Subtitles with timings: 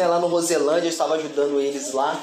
[0.00, 2.18] né, lá no Roselândia, eu estava ajudando eles lá.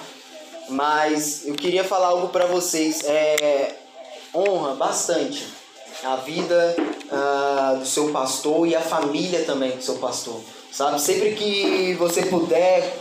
[0.69, 3.03] Mas eu queria falar algo para vocês.
[3.05, 3.75] É,
[4.33, 5.47] honra bastante
[6.03, 10.41] a vida uh, do seu pastor e a família também do seu pastor.
[10.71, 11.01] Sabe?
[11.01, 12.97] Sempre que você puder,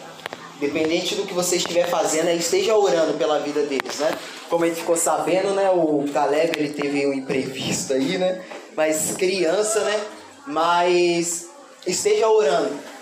[0.60, 4.16] dependente do que você estiver fazendo, esteja orando pela vida deles, né?
[4.48, 5.70] Como a gente ficou sabendo, né?
[5.70, 8.42] O Caleb ele teve um imprevisto aí, né?
[8.76, 10.00] Mas criança, né?
[10.46, 11.48] Mas
[11.86, 12.95] esteja orando.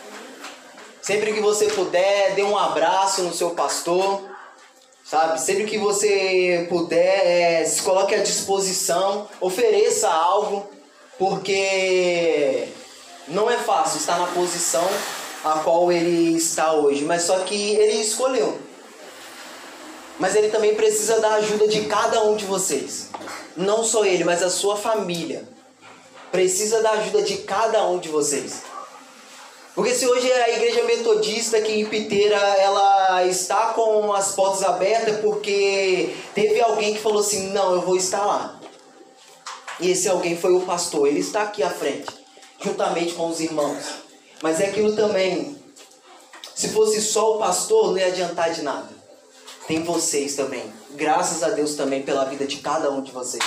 [1.04, 4.22] Sempre que você puder, dê um abraço no seu pastor,
[5.04, 5.38] sabe?
[5.38, 10.66] Sempre que você puder, é, se coloque à disposição, ofereça algo,
[11.18, 12.68] porque
[13.28, 14.88] não é fácil estar na posição
[15.44, 18.58] a qual ele está hoje, mas só que ele escolheu.
[20.18, 23.10] Mas ele também precisa da ajuda de cada um de vocês.
[23.54, 25.46] Não só ele, mas a sua família.
[26.32, 28.62] Precisa da ajuda de cada um de vocês.
[29.74, 35.18] Porque se hoje a igreja metodista aqui em Piteira ela está com as portas abertas
[35.20, 38.60] porque teve alguém que falou assim: "Não, eu vou estar lá".
[39.80, 42.06] E esse alguém foi o pastor, ele está aqui à frente,
[42.60, 43.84] juntamente com os irmãos.
[44.40, 45.58] Mas é aquilo também.
[46.54, 48.88] Se fosse só o pastor, não ia adiantar de nada.
[49.66, 50.62] Tem vocês também.
[50.90, 53.42] Graças a Deus também pela vida de cada um de vocês.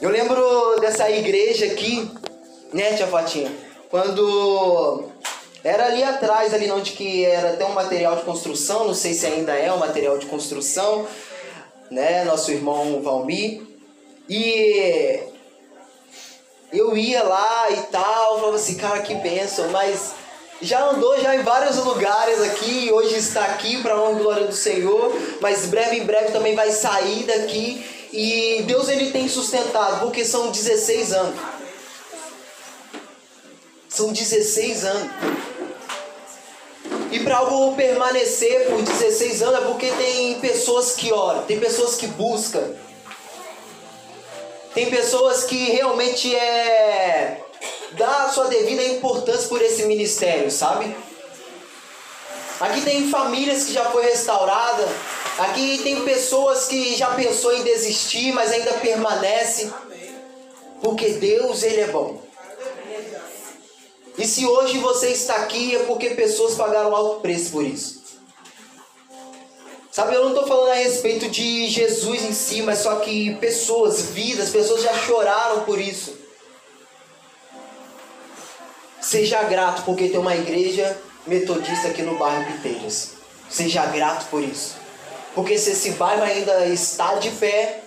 [0.00, 2.10] Eu lembro dessa igreja aqui,
[2.72, 3.69] né, tia Fatinha?
[3.90, 5.10] Quando
[5.64, 9.26] era ali atrás, ali onde que era até um material de construção, não sei se
[9.26, 11.06] ainda é um material de construção,
[11.90, 12.24] né?
[12.24, 13.62] Nosso irmão Valmir.
[14.28, 15.20] E
[16.72, 20.12] eu ia lá e tal, falava assim, cara, que benção, mas
[20.62, 24.54] já andou já em vários lugares aqui, hoje está aqui para honra e glória do
[24.54, 30.24] Senhor, mas breve em breve também vai sair daqui e Deus ele tem sustentado, porque
[30.24, 31.59] são 16 anos.
[33.90, 35.10] São 16 anos.
[37.10, 41.96] E para algo permanecer por 16 anos é porque tem pessoas que oram, tem pessoas
[41.96, 42.72] que buscam.
[44.72, 47.44] Tem pessoas que realmente é
[47.92, 50.96] dá a sua devida importância por esse ministério, sabe?
[52.60, 54.86] Aqui tem famílias que já foi restaurada,
[55.38, 59.72] aqui tem pessoas que já pensou em desistir, mas ainda permanece,
[60.80, 62.29] porque Deus ele é bom.
[64.20, 68.02] E se hoje você está aqui é porque pessoas pagaram alto preço por isso.
[69.90, 74.10] Sabe, eu não estou falando a respeito de Jesus em si, mas só que pessoas,
[74.10, 76.14] vidas, pessoas já choraram por isso.
[79.00, 83.12] Seja grato porque tem uma igreja metodista aqui no bairro Piteiras.
[83.48, 84.76] Seja grato por isso.
[85.34, 87.84] Porque se esse bairro ainda está de pé,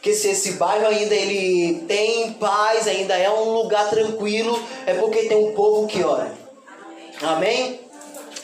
[0.00, 5.24] que se esse bairro ainda ele tem paz, ainda é um lugar tranquilo, é porque
[5.24, 6.32] tem um povo que ora.
[7.20, 7.80] Amém?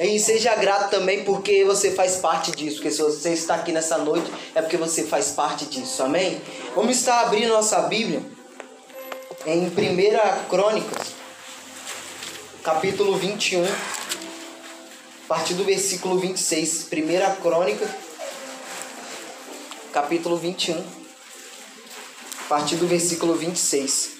[0.01, 2.77] E seja grato também porque você faz parte disso.
[2.77, 6.03] Porque se você está aqui nessa noite, é porque você faz parte disso.
[6.03, 6.41] Amém?
[6.75, 8.21] Vamos estar abrindo nossa Bíblia
[9.47, 9.71] em 1
[10.49, 11.09] Crônicas,
[12.63, 13.69] capítulo 21, a
[15.29, 16.89] partir do versículo 26.
[16.91, 17.89] 1 Crônica,
[19.93, 20.83] capítulo 21,
[22.45, 24.11] a partir do versículo 26.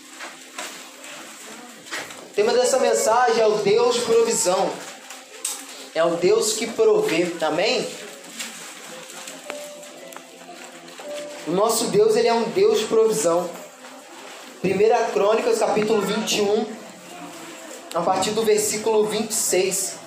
[2.31, 4.73] O tema dessa mensagem é o Deus provisão.
[5.95, 7.87] É o Deus que provê, amém?
[11.47, 13.49] O nosso Deus, ele é um Deus de provisão.
[14.65, 16.67] 1 Crônicas, capítulo 21,
[17.95, 20.04] a partir do versículo 26.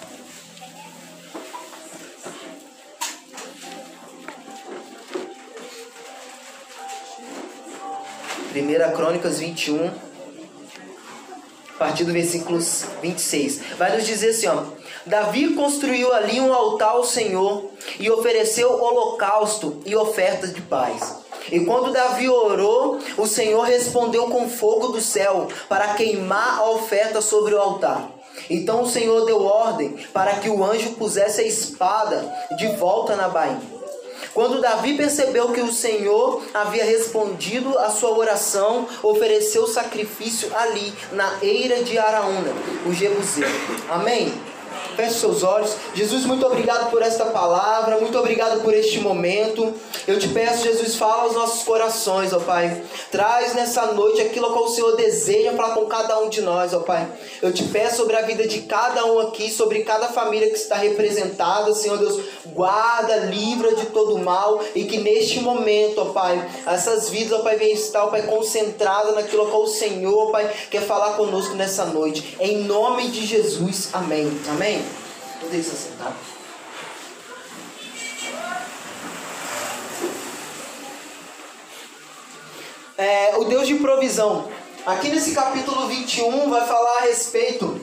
[8.57, 9.85] Primeira Crônicas 21,
[11.75, 12.57] a partir do versículo
[13.03, 13.61] 26.
[13.77, 14.63] Vai nos dizer assim, ó.
[15.05, 17.69] Davi construiu ali um altar ao Senhor
[17.99, 21.17] e ofereceu holocausto e ofertas de paz.
[21.51, 27.21] E quando Davi orou, o Senhor respondeu com fogo do céu para queimar a oferta
[27.21, 28.09] sobre o altar.
[28.49, 32.27] Então o Senhor deu ordem para que o anjo pusesse a espada
[32.57, 33.76] de volta na bainha.
[34.37, 41.39] Quando Davi percebeu que o Senhor havia respondido a sua oração, ofereceu sacrifício ali, na
[41.41, 42.53] eira de Araúna,
[42.85, 43.49] o Jebuseu.
[43.89, 44.31] Amém?
[44.97, 45.75] Feche seus olhos.
[45.93, 49.71] Jesus, muito obrigado por esta palavra, muito obrigado por este momento.
[50.07, 52.81] Eu te peço, Jesus, fala aos nossos corações, ó Pai.
[53.11, 56.79] Traz nessa noite aquilo que o Senhor deseja falar com cada um de nós, ó
[56.79, 57.07] Pai.
[57.43, 60.75] Eu te peço sobre a vida de cada um aqui, sobre cada família que está
[60.75, 62.19] representada, Senhor Deus.
[62.47, 67.55] Guarda, livra de todo mal e que neste momento, ó Pai, essas vidas, ó Pai,
[67.55, 71.85] venham estar, ó Pai, concentradas naquilo que o Senhor, ó Pai, quer falar conosco nessa
[71.85, 72.35] noite.
[72.39, 74.35] Em nome de Jesus, amém.
[74.49, 74.86] Amém.
[75.39, 76.15] Poder se sentar.
[82.97, 84.49] É, o Deus de provisão.
[84.85, 87.79] Aqui nesse capítulo 21 vai falar a respeito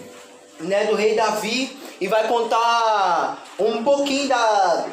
[0.61, 4.87] né, do rei Davi e vai contar um pouquinho da,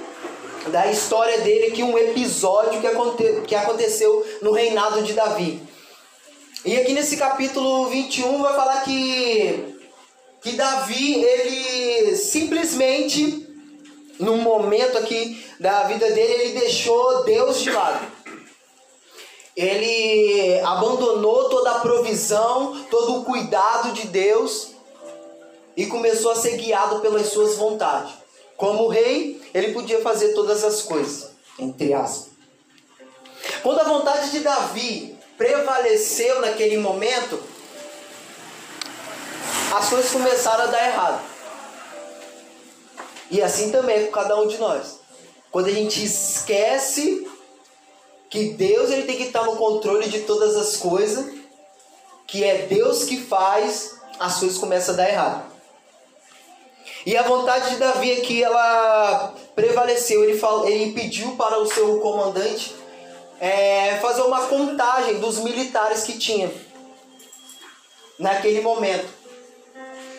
[0.68, 5.62] da história dele aqui, um episódio que, aconte, que aconteceu no reinado de Davi.
[6.64, 9.71] E aqui nesse capítulo 21 vai falar que,
[10.42, 13.48] que Davi, ele simplesmente,
[14.20, 18.12] num momento aqui da vida dele, ele deixou Deus de lado.
[19.56, 24.72] Ele abandonou toda a provisão, todo o cuidado de Deus
[25.78, 28.14] e começou a ser guiado pelas suas vontades.
[28.58, 32.32] Como rei, ele podia fazer todas as coisas, entre aspas.
[33.62, 37.42] Quando a vontade de Davi prevaleceu naquele momento,
[39.72, 41.22] as coisas começaram a dar errado.
[43.30, 45.00] E assim também é com cada um de nós.
[45.52, 47.28] Quando a gente esquece
[48.30, 51.34] que Deus ele tem que estar no controle de todas as coisas,
[52.28, 55.52] que é Deus que faz, as coisas começam a dar errado.
[57.06, 60.24] E a vontade de Davi aqui, ela prevaleceu.
[60.24, 62.76] Ele, falou, ele pediu para o seu comandante
[63.40, 66.52] é, fazer uma contagem dos militares que tinha
[68.20, 69.21] naquele momento.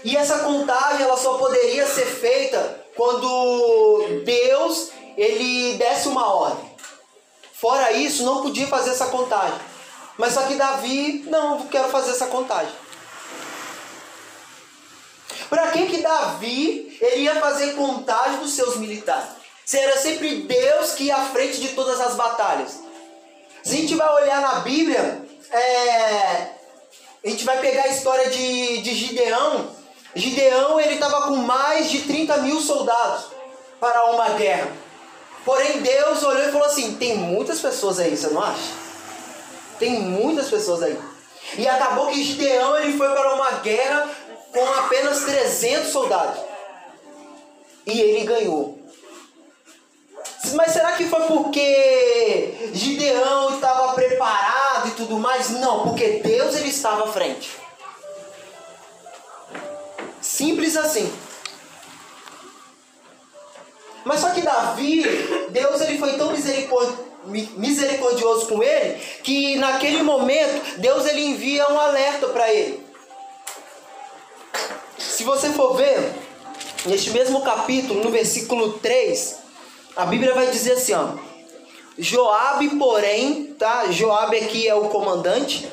[0.04, 6.72] E essa contagem ela só poderia ser feita quando Deus ele desse uma ordem.
[7.52, 9.58] Fora isso, não podia fazer essa contagem.
[10.18, 12.72] Mas só que Davi, não, não quero fazer essa contagem.
[15.48, 19.28] Para que que Davi ele ia fazer contagem dos seus militares?
[19.64, 22.80] Se era sempre Deus que ia à frente de todas as batalhas.
[23.62, 26.48] Se a gente vai olhar na Bíblia, é,
[27.24, 29.81] a gente vai pegar a história de, de Gideão.
[30.14, 33.26] Gideão ele estava com mais de 30 mil soldados
[33.80, 34.70] para uma guerra.
[35.44, 38.72] Porém, Deus olhou e falou assim: tem muitas pessoas aí, você não acha?
[39.78, 40.98] Tem muitas pessoas aí.
[41.58, 44.08] E acabou que Gideão ele foi para uma guerra
[44.52, 46.40] com apenas 300 soldados.
[47.86, 48.78] E ele ganhou.
[50.54, 55.50] Mas será que foi porque Gideão estava preparado e tudo mais?
[55.50, 57.61] Não, porque Deus ele estava à frente.
[60.42, 61.08] Simples assim.
[64.04, 65.04] Mas só que Davi,
[65.50, 66.32] Deus ele foi tão
[67.56, 72.84] misericordioso com ele que naquele momento Deus ele envia um alerta para ele.
[74.98, 76.12] Se você for ver
[76.86, 79.36] neste mesmo capítulo, no versículo 3,
[79.94, 81.10] a Bíblia vai dizer assim, ó.
[81.96, 83.92] Joabe, porém, tá?
[83.92, 85.70] Joabe aqui é o comandante.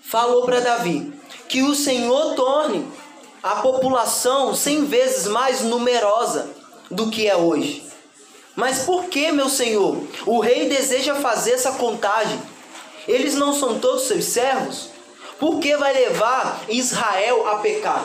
[0.00, 1.12] Falou para Davi
[1.46, 2.86] que o Senhor torne
[3.42, 6.48] a população cem vezes mais numerosa
[6.90, 7.86] do que é hoje.
[8.56, 12.40] Mas por que, meu senhor, o rei deseja fazer essa contagem?
[13.06, 14.90] Eles não são todos seus servos?
[15.38, 18.04] Por que vai levar Israel a pecar?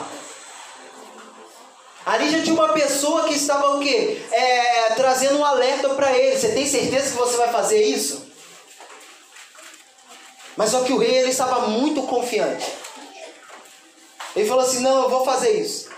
[2.05, 4.21] Ali já tinha uma pessoa que estava o quê?
[4.31, 6.37] É, trazendo um alerta para ele.
[6.37, 8.27] Você tem certeza que você vai fazer isso?
[10.55, 12.82] Mas só que o rei ele estava muito confiante.
[14.35, 15.89] Ele falou assim: Não, eu vou fazer isso.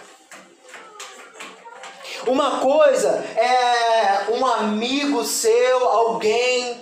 [2.27, 6.81] Uma coisa é um amigo seu, alguém,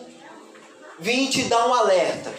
[0.99, 2.31] vir te dar um alerta.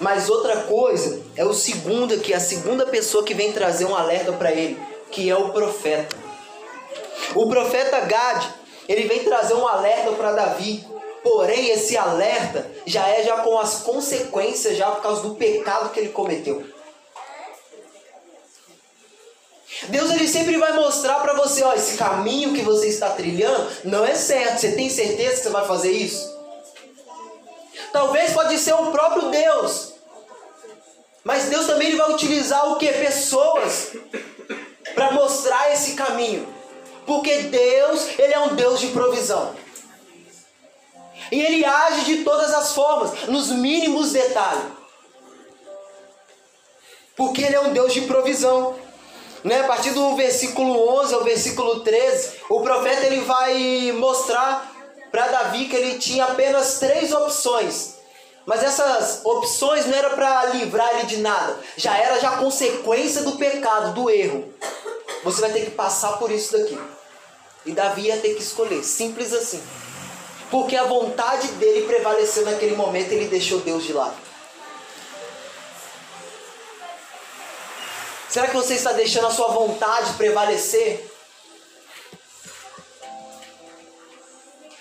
[0.00, 4.32] Mas outra coisa é o segundo que a segunda pessoa que vem trazer um alerta
[4.32, 6.14] para ele, que é o profeta.
[7.34, 8.46] O profeta Gad,
[8.88, 10.86] ele vem trazer um alerta para Davi.
[11.22, 15.98] Porém, esse alerta já é já com as consequências já por causa do pecado que
[15.98, 16.75] ele cometeu.
[19.88, 24.04] Deus ele sempre vai mostrar para você, ó, esse caminho que você está trilhando não
[24.04, 24.60] é certo.
[24.60, 26.34] Você tem certeza que você vai fazer isso?
[27.92, 29.94] Talvez pode ser o próprio Deus.
[31.22, 32.90] Mas Deus também ele vai utilizar o que?
[32.92, 33.92] Pessoas
[34.94, 36.46] para mostrar esse caminho.
[37.04, 39.54] Porque Deus, ele é um Deus de provisão.
[41.30, 44.64] E ele age de todas as formas, nos mínimos detalhes.
[47.16, 48.76] Porque ele é um Deus de provisão.
[49.46, 54.72] Né, a partir do versículo 11 ao versículo 13, o profeta ele vai mostrar
[55.12, 57.94] para Davi que ele tinha apenas três opções.
[58.44, 63.36] Mas essas opções não era para livrar ele de nada, já era já consequência do
[63.36, 64.52] pecado, do erro.
[65.22, 66.78] Você vai ter que passar por isso daqui.
[67.64, 69.62] E Davi ia ter que escolher, simples assim.
[70.50, 74.25] Porque a vontade dele prevaleceu naquele momento, ele deixou Deus de lado.
[78.28, 81.10] Será que você está deixando a sua vontade prevalecer?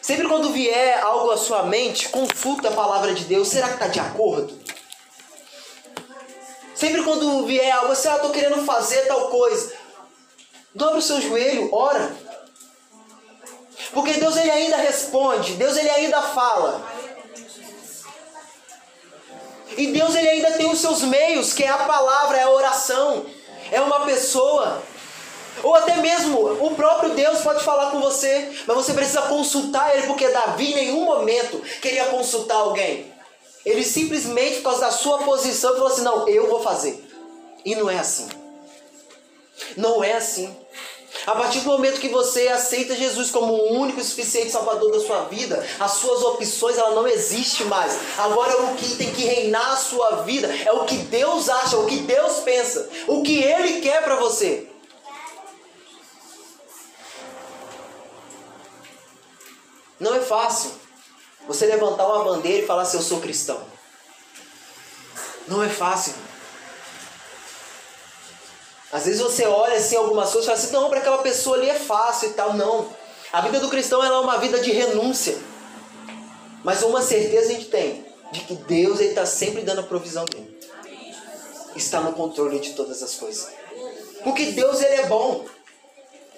[0.02, 3.48] Sempre quando vier algo à sua mente, consulta a palavra de Deus.
[3.48, 4.56] Será que está de acordo?
[6.76, 9.74] Sempre quando vier algo assim, ah, estou querendo fazer tal coisa.
[10.76, 12.16] Dobra o seu joelho, ora.
[13.94, 16.86] Porque Deus ele ainda responde, Deus ele ainda fala.
[19.78, 23.26] E Deus ele ainda tem os seus meios, que é a palavra, é a oração,
[23.76, 24.82] é uma pessoa.
[25.62, 30.08] Ou até mesmo o próprio Deus pode falar com você, mas você precisa consultar ele,
[30.08, 33.14] porque Davi em nenhum momento queria consultar alguém.
[33.66, 37.04] Ele simplesmente, por causa da sua posição, falou assim: Não, eu vou fazer.
[37.64, 38.30] E não é assim.
[39.76, 40.56] Não é assim.
[41.26, 45.00] A partir do momento que você aceita Jesus como o único e suficiente salvador da
[45.00, 47.98] sua vida, as suas opções ela não existe mais.
[48.18, 51.86] Agora o que tem que reinar a sua vida é o que Deus acha, o
[51.86, 54.70] que Deus pensa, o que ele quer para você.
[60.00, 60.72] Não é fácil
[61.48, 63.62] você levantar uma bandeira e falar assim, eu sou cristão.
[65.48, 66.14] Não é fácil.
[68.96, 71.70] Às vezes você olha assim algumas coisas e fala assim, não, para aquela pessoa ali
[71.70, 72.54] é fácil e tal.
[72.54, 72.88] Não.
[73.34, 75.38] A vida do cristão é uma vida de renúncia.
[76.64, 80.58] Mas uma certeza a gente tem, de que Deus está sempre dando a provisão dele.
[81.76, 83.52] Está no controle de todas as coisas.
[84.24, 85.46] Porque Deus ele é bom.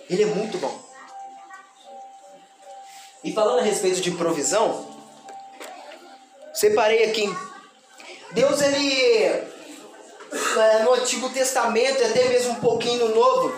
[0.09, 0.81] Ele é muito bom.
[3.23, 4.83] E falando a respeito de provisão,
[6.55, 7.31] separei aqui.
[8.31, 9.56] Deus ele
[10.83, 13.53] no Antigo Testamento e até mesmo um pouquinho no Novo,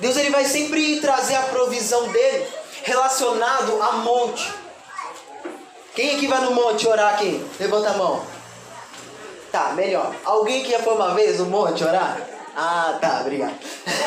[0.00, 2.46] Deus ele vai sempre trazer a provisão dele
[2.82, 4.52] relacionado a monte.
[5.94, 7.44] Quem aqui vai no monte orar aqui?
[7.60, 8.24] Levanta a mão.
[9.52, 10.14] Tá, melhor.
[10.24, 12.18] Alguém que já foi uma vez no monte orar?
[12.56, 13.54] Ah, tá, obrigado.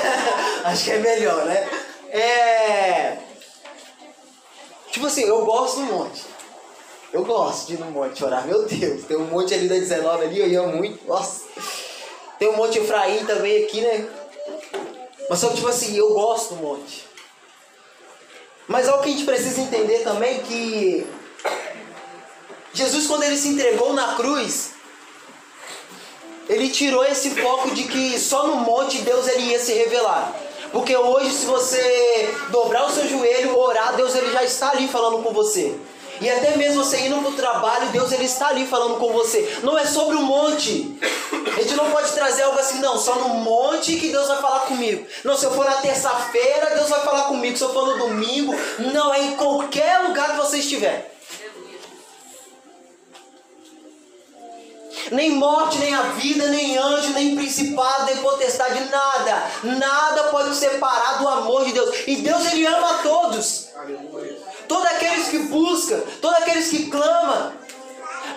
[0.65, 1.70] Acho que é melhor, né?
[2.10, 3.17] É.
[4.91, 6.25] Tipo assim, eu gosto do monte.
[7.13, 8.46] Eu gosto de ir no monte orar.
[8.46, 11.08] Meu Deus, tem um monte ali da 19 ali, eu ia muito.
[11.08, 11.45] Nossa.
[12.38, 14.08] Tem um monte Efraim também aqui, né?
[15.30, 17.08] Mas só que, tipo assim, eu gosto do monte.
[18.68, 21.08] Mas algo que a gente precisa entender também que
[22.74, 24.72] Jesus, quando ele se entregou na cruz,
[26.50, 30.36] ele tirou esse foco de que só no monte Deus ele ia se revelar.
[30.72, 35.24] Porque hoje, se você dobrar o seu joelho, orar, Deus ele já está ali falando
[35.24, 35.74] com você.
[36.22, 39.60] E até mesmo você indo para o trabalho, Deus ele está ali falando com você.
[39.64, 40.98] Não é sobre o monte.
[41.58, 44.62] A gente não pode trazer algo assim, não, só no monte que Deus vai falar
[44.62, 45.06] comigo.
[45.24, 47.58] Não, se eu for na terça-feira, Deus vai falar comigo.
[47.58, 48.54] Se eu for no domingo,
[48.94, 51.16] não, é em qualquer lugar que você estiver.
[55.12, 59.52] Nem morte, nem a vida, nem anjo, nem principado, nem potestade, nada.
[59.64, 61.96] Nada pode separar do amor de Deus.
[62.08, 63.70] E Deus ele ama a todos.
[64.68, 67.54] Todos aqueles que buscam, todos aqueles que clamam,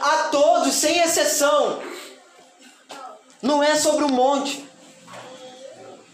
[0.01, 1.81] a todos, sem exceção.
[3.43, 4.67] Não é sobre o monte.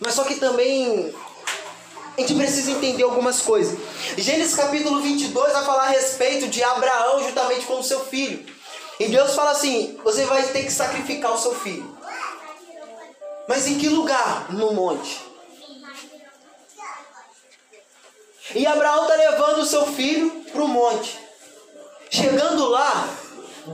[0.00, 1.14] Mas só que também
[2.16, 3.78] a gente precisa entender algumas coisas.
[4.16, 8.44] Gênesis capítulo 22 vai falar a respeito de Abraão juntamente com o seu filho.
[9.00, 11.96] E Deus fala assim: você vai ter que sacrificar o seu filho.
[13.48, 14.52] Mas em que lugar?
[14.52, 15.20] No monte.
[18.52, 21.18] E Abraão está levando o seu filho para o monte.
[22.10, 23.08] Chegando lá,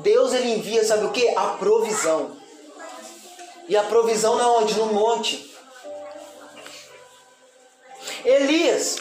[0.02, 1.28] Deus ele envia, sabe o que?
[1.36, 2.36] A provisão.
[3.68, 4.74] E a provisão na onde?
[4.74, 5.50] No monte.
[8.24, 8.98] Elias,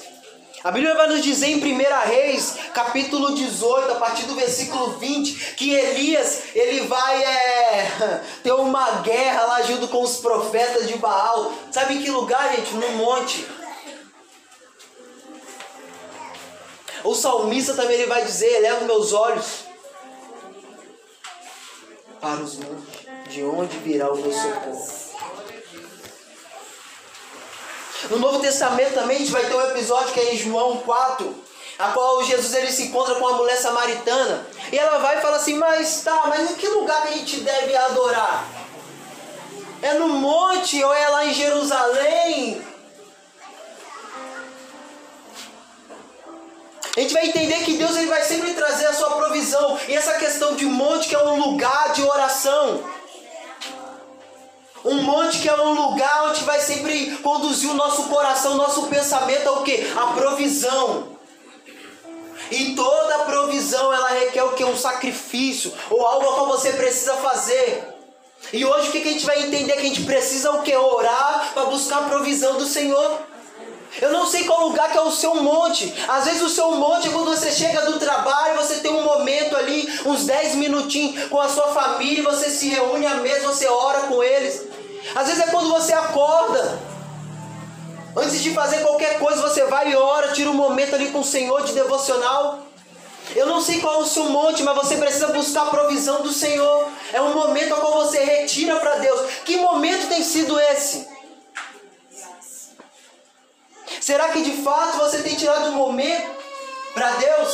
[0.64, 5.56] a Bíblia vai nos dizer em 1 Reis, capítulo 18, a partir do versículo 20,
[5.56, 11.54] que Elias ele vai é, ter uma guerra lá junto com os profetas de Baal.
[11.72, 12.74] Sabe em que lugar, gente?
[12.74, 13.48] No monte.
[17.04, 19.64] O salmista também ele vai dizer: Eleva meus olhos
[22.20, 25.10] para os montes, de onde virá o meu socorro.
[28.10, 31.36] No Novo Testamento também a gente vai ter um episódio que é em João 4,
[31.78, 34.48] a qual Jesus ele se encontra com a mulher samaritana.
[34.72, 37.42] E ela vai e fala assim: Mas tá, mas em que lugar que a gente
[37.42, 38.48] deve adorar?
[39.82, 42.62] É no monte ou é lá em Jerusalém?
[46.98, 49.80] A gente vai entender que Deus ele vai sempre trazer a sua provisão.
[49.88, 52.84] E essa questão de monte que é um lugar de oração.
[54.84, 59.48] Um monte que é um lugar onde vai sempre conduzir o nosso coração, nosso pensamento
[59.48, 59.92] ao que?
[59.96, 61.20] A provisão.
[62.50, 64.64] E toda provisão ela requer o que?
[64.64, 67.96] Um sacrifício ou algo qual você precisa fazer.
[68.52, 69.74] E hoje o que a gente vai entender?
[69.74, 70.76] Que a gente precisa o que?
[70.76, 73.20] Orar para buscar a provisão do Senhor.
[74.02, 75.94] Eu não sei qual lugar que é o seu monte.
[76.08, 79.56] Às vezes o seu monte é quando você chega do trabalho, você tem um momento
[79.56, 84.02] ali, uns 10 minutinhos com a sua família, você se reúne à mesa, você ora
[84.02, 84.64] com eles.
[85.16, 86.80] Às vezes é quando você acorda.
[88.16, 91.24] Antes de fazer qualquer coisa, você vai e ora, tira um momento ali com o
[91.24, 92.60] Senhor de devocional.
[93.36, 96.32] Eu não sei qual é o seu monte, mas você precisa buscar a provisão do
[96.32, 96.88] Senhor.
[97.14, 99.30] É um momento ao qual você retira para Deus.
[99.46, 101.19] Que momento tem sido esse?
[104.00, 106.36] Será que de fato você tem tirado um momento
[106.94, 107.54] para Deus?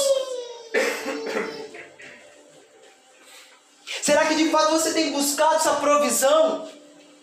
[4.02, 6.70] Será que de fato você tem buscado essa provisão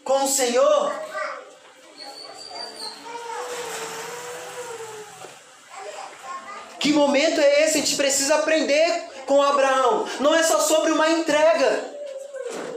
[0.03, 0.93] com o Senhor?
[6.81, 7.79] Que momento é esse?
[7.79, 10.05] A gente precisa aprender com Abraão.
[10.19, 11.85] Não é só sobre uma entrega,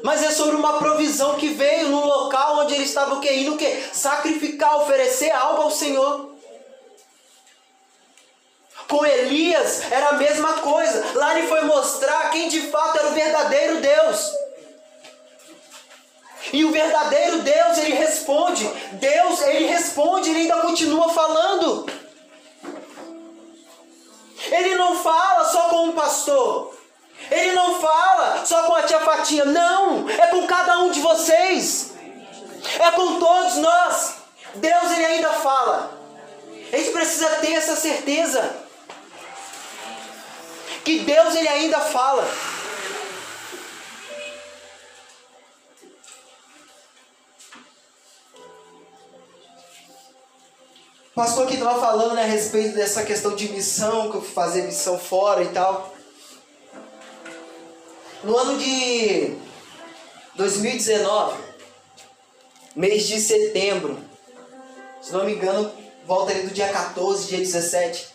[0.04, 3.34] mas é sobre uma provisão que veio no local onde ele estava o que?
[3.34, 3.90] Indo o que?
[3.92, 6.35] Sacrificar, oferecer algo ao Senhor.
[8.96, 11.06] Com Elias era a mesma coisa.
[11.16, 14.32] Lá ele foi mostrar quem de fato era o verdadeiro Deus.
[16.54, 18.66] E o verdadeiro Deus, ele responde.
[18.94, 21.86] Deus, ele responde, ele ainda continua falando.
[24.50, 26.74] Ele não fala só com um pastor.
[27.30, 29.44] Ele não fala só com a tia Fatinha.
[29.44, 31.92] Não, é com cada um de vocês.
[32.80, 34.16] É com todos nós.
[34.56, 36.00] Deus ele ainda fala.
[36.72, 38.64] A gente precisa ter essa certeza
[40.86, 42.24] que Deus ele ainda fala.
[51.12, 54.64] O pastor aqui estava falando né, a respeito dessa questão de missão, que eu fazer
[54.64, 55.92] missão fora e tal.
[58.24, 59.36] No ano de
[60.36, 61.42] 2019,
[62.76, 63.98] mês de setembro,
[65.02, 65.72] se não me engano,
[66.06, 68.15] volta ali do dia 14, dia 17,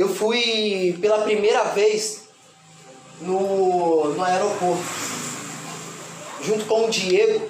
[0.00, 2.22] eu fui pela primeira vez
[3.20, 4.82] no, no aeroporto,
[6.42, 7.46] junto com o Diego.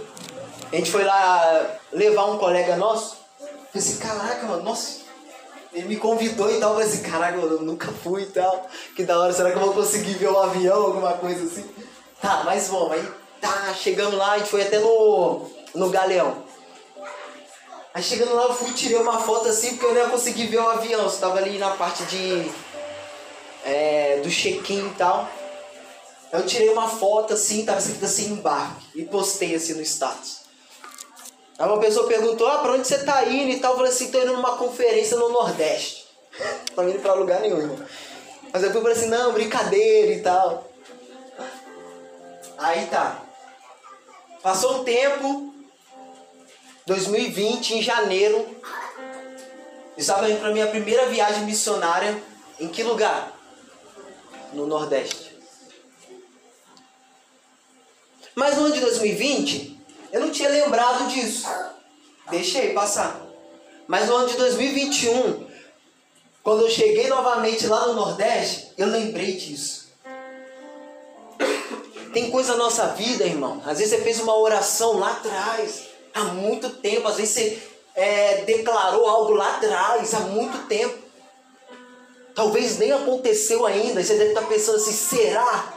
[0.72, 3.18] A gente foi lá levar um colega nosso.
[3.38, 5.00] Falei assim, caraca, mano, nossa.
[5.72, 6.72] Ele me convidou e tal.
[6.72, 8.66] Falei assim, caraca, eu nunca fui e tal.
[8.96, 11.64] Que da hora, será que eu vou conseguir ver um avião, alguma coisa assim?
[12.20, 12.90] Tá, mas vamos.
[12.90, 13.08] Aí
[13.40, 16.42] tá, chegamos lá, a gente foi até no, no Galeão.
[17.92, 20.59] Aí chegando lá eu fui tirei uma foto assim porque eu não ia conseguir ver
[20.59, 21.05] o avião.
[21.05, 22.50] Você tava ali na parte de.
[23.64, 25.29] É, do check-in e tal.
[26.33, 28.87] Eu tirei uma foto assim, tava escrito assim embarque.
[28.94, 30.40] E postei assim no status.
[31.59, 33.72] Aí uma pessoa perguntou, ah, pra onde você tá indo e tal?
[33.72, 36.07] Eu falei assim, tô indo numa conferência no Nordeste.
[36.76, 37.79] Não indo pra lugar nenhum, irmão.
[38.53, 40.68] Mas eu fui falei assim, não, brincadeira e tal.
[42.59, 43.22] Aí tá.
[44.42, 45.49] Passou um tempo,
[46.86, 48.56] 2020, em janeiro,
[49.96, 52.22] estava indo para minha primeira viagem missionária.
[52.58, 53.32] Em que lugar?
[54.52, 55.36] No Nordeste.
[58.34, 59.80] Mas no ano de 2020,
[60.12, 61.46] eu não tinha lembrado disso.
[62.30, 63.20] Deixei passar.
[63.86, 65.46] Mas no ano de 2021,
[66.42, 69.90] quando eu cheguei novamente lá no Nordeste, eu lembrei disso.
[72.12, 73.62] Tem coisa na nossa vida, irmão.
[73.64, 77.08] Às vezes você fez uma oração lá atrás há muito tempo.
[77.08, 77.62] Às vezes você
[77.94, 80.98] é, declarou algo lá atrás, há muito tempo.
[82.34, 84.02] Talvez nem aconteceu ainda.
[84.02, 85.74] Você deve estar pensando assim: será?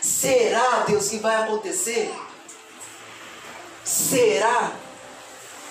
[0.00, 2.10] Será, Deus, que vai acontecer?
[3.84, 4.72] Será?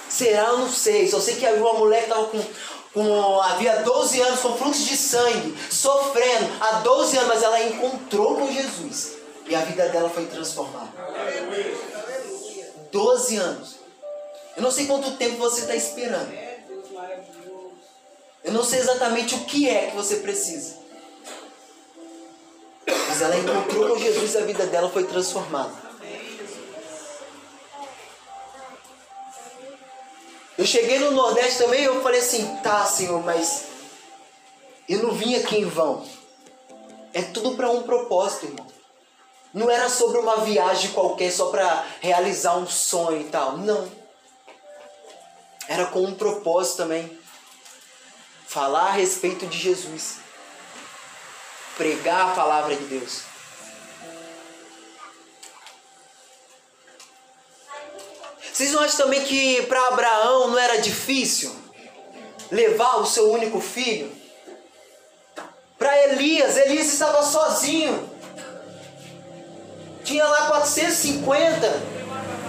[0.07, 0.47] Será?
[0.49, 1.07] Eu não sei.
[1.07, 2.43] Só sei que havia uma mulher que estava com,
[2.93, 3.41] com.
[3.41, 8.51] Havia 12 anos com fluxo de sangue, sofrendo há 12 anos, mas ela encontrou com
[8.51, 9.17] Jesus.
[9.47, 10.89] E a vida dela foi transformada.
[12.91, 13.75] 12 anos.
[14.55, 16.31] Eu não sei quanto tempo você está esperando.
[18.43, 20.77] Eu não sei exatamente o que é que você precisa.
[22.87, 25.89] Mas ela encontrou com Jesus e a vida dela foi transformada.
[30.57, 33.63] Eu cheguei no Nordeste também e eu falei assim, tá Senhor, mas
[34.89, 36.05] eu não vim aqui em vão.
[37.13, 38.78] É tudo para um propósito, irmão.
[39.53, 43.57] Não era sobre uma viagem qualquer só para realizar um sonho e tal.
[43.57, 43.91] Não.
[45.67, 47.19] Era com um propósito também.
[48.47, 50.17] Falar a respeito de Jesus.
[51.77, 53.23] Pregar a palavra de Deus.
[58.51, 61.55] Vocês não acham também que para Abraão não era difícil
[62.51, 64.11] levar o seu único filho?
[65.77, 68.18] Para Elias, Elias estava sozinho.
[70.09, 71.83] Tinha lá 450,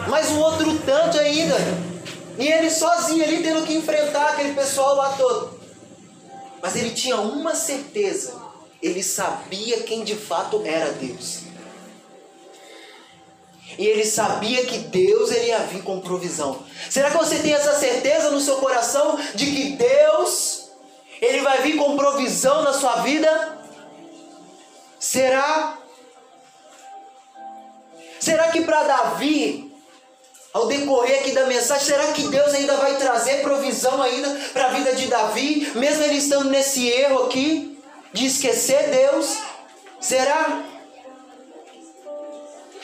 [0.09, 1.55] mais um outro tanto ainda.
[2.39, 5.61] E ele sozinho ali tendo que enfrentar aquele pessoal lá todo.
[6.63, 8.35] Mas ele tinha uma certeza:
[8.83, 11.41] ele sabia quem de fato era Deus.
[13.77, 16.65] E ele sabia que Deus ele ia vir com provisão.
[16.89, 20.71] Será que você tem essa certeza no seu coração de que Deus
[21.21, 23.59] ele vai vir com provisão na sua vida?
[24.99, 25.80] Será?
[28.21, 29.75] Será que para Davi,
[30.53, 34.71] ao decorrer aqui da mensagem, será que Deus ainda vai trazer provisão ainda para a
[34.71, 39.39] vida de Davi, mesmo ele estando nesse erro aqui de esquecer Deus?
[40.01, 40.63] Será?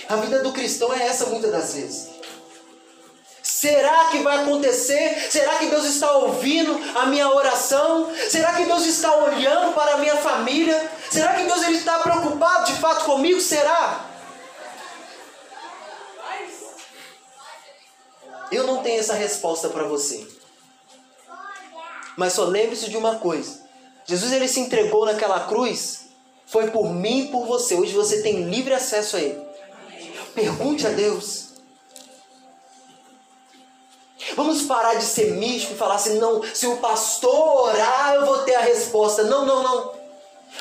[0.09, 2.17] A vida do cristão é essa muitas das vezes.
[3.43, 5.29] Será que vai acontecer?
[5.31, 8.13] Será que Deus está ouvindo a minha oração?
[8.29, 10.91] Será que Deus está olhando para a minha família?
[11.11, 13.41] Será que Deus ele está preocupado de fato comigo?
[13.41, 14.16] Será?
[18.51, 20.27] Eu não tenho essa resposta para você.
[22.17, 23.67] Mas só lembre-se de uma coisa.
[24.05, 26.07] Jesus ele se entregou naquela cruz
[26.47, 27.75] foi por mim e por você.
[27.75, 29.45] Hoje você tem livre acesso a ele.
[30.35, 31.47] Pergunte a Deus.
[34.35, 38.39] Vamos parar de ser místico e falar assim: não, se o pastor orar, eu vou
[38.39, 39.25] ter a resposta.
[39.25, 39.95] Não, não, não.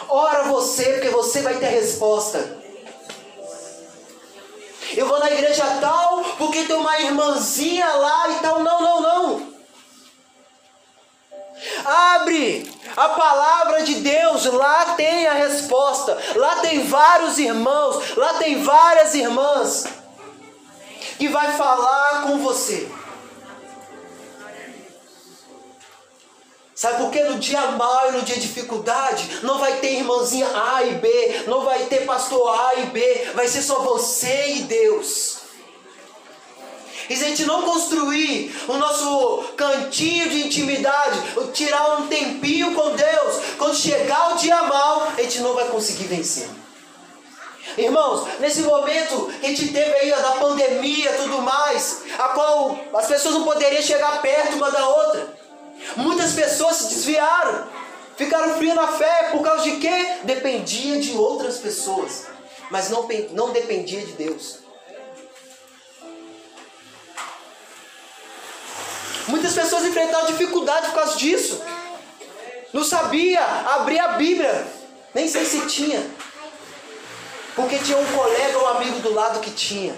[0.09, 2.64] Ora você, porque você vai ter a resposta.
[4.95, 8.59] Eu vou na igreja tal, porque tem uma irmãzinha lá e tal.
[8.59, 9.55] Não, não, não.
[11.85, 16.17] Abre a palavra de Deus, lá tem a resposta.
[16.35, 19.85] Lá tem vários irmãos, lá tem várias irmãs
[21.17, 22.89] que vai falar com você.
[26.75, 27.23] Sabe por quê?
[27.23, 31.43] No dia mal e no dia de dificuldade, não vai ter irmãzinha A e B,
[31.47, 35.37] não vai ter pastor A e B, vai ser só você e Deus.
[37.09, 41.17] E se a gente não construir o nosso cantinho de intimidade,
[41.53, 46.05] tirar um tempinho com Deus, quando chegar o dia mal, a gente não vai conseguir
[46.05, 46.49] vencer.
[47.77, 53.07] Irmãos, nesse momento que a gente teve aí da pandemia tudo mais, a qual as
[53.07, 55.44] pessoas não poderiam chegar perto uma da outra.
[55.95, 57.67] Muitas pessoas se desviaram,
[58.17, 60.17] ficaram frias na fé, por causa de quê?
[60.23, 62.27] Dependia de outras pessoas,
[62.69, 64.59] mas não, não dependia de Deus.
[69.27, 71.61] Muitas pessoas enfrentaram dificuldade por causa disso.
[72.71, 74.67] Não sabia abrir a Bíblia.
[75.13, 76.05] Nem sei se tinha.
[77.55, 79.95] Porque tinha um colega ou um amigo do lado que tinha.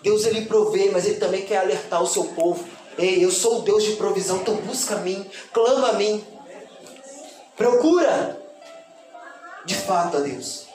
[0.00, 2.64] Deus ele provê, mas ele também quer alertar o seu povo.
[2.98, 6.24] Ei, eu sou o Deus de provisão, então busca a mim, clama a mim.
[7.56, 8.42] Procura
[9.64, 10.66] de fato a Deus.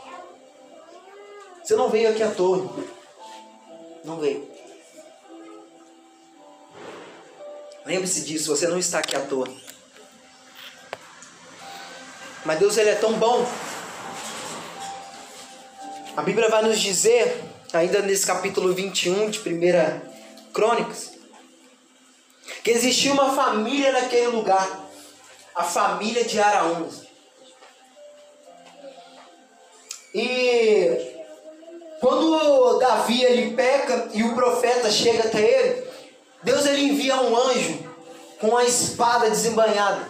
[1.62, 2.74] Você não veio aqui à toa.
[4.06, 4.48] Não veio.
[7.86, 9.48] Lembre-se disso, você não está aqui à toa.
[12.46, 13.46] Mas Deus ele é tão bom.
[16.16, 21.13] A Bíblia vai nos dizer, ainda nesse capítulo 21 de 1 Crônicas,
[22.64, 24.90] que existia uma família naquele lugar,
[25.54, 26.90] a família de Araúna.
[30.16, 31.14] E
[32.00, 35.88] quando Davi ele peca e o profeta chega até ele,
[36.42, 37.94] Deus ele envia um anjo
[38.40, 40.10] com a espada desembanhada.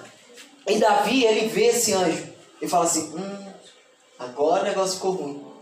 [0.68, 3.54] E Davi ele vê esse anjo e fala assim: hum,
[4.20, 5.54] agora o negócio ficou ruim.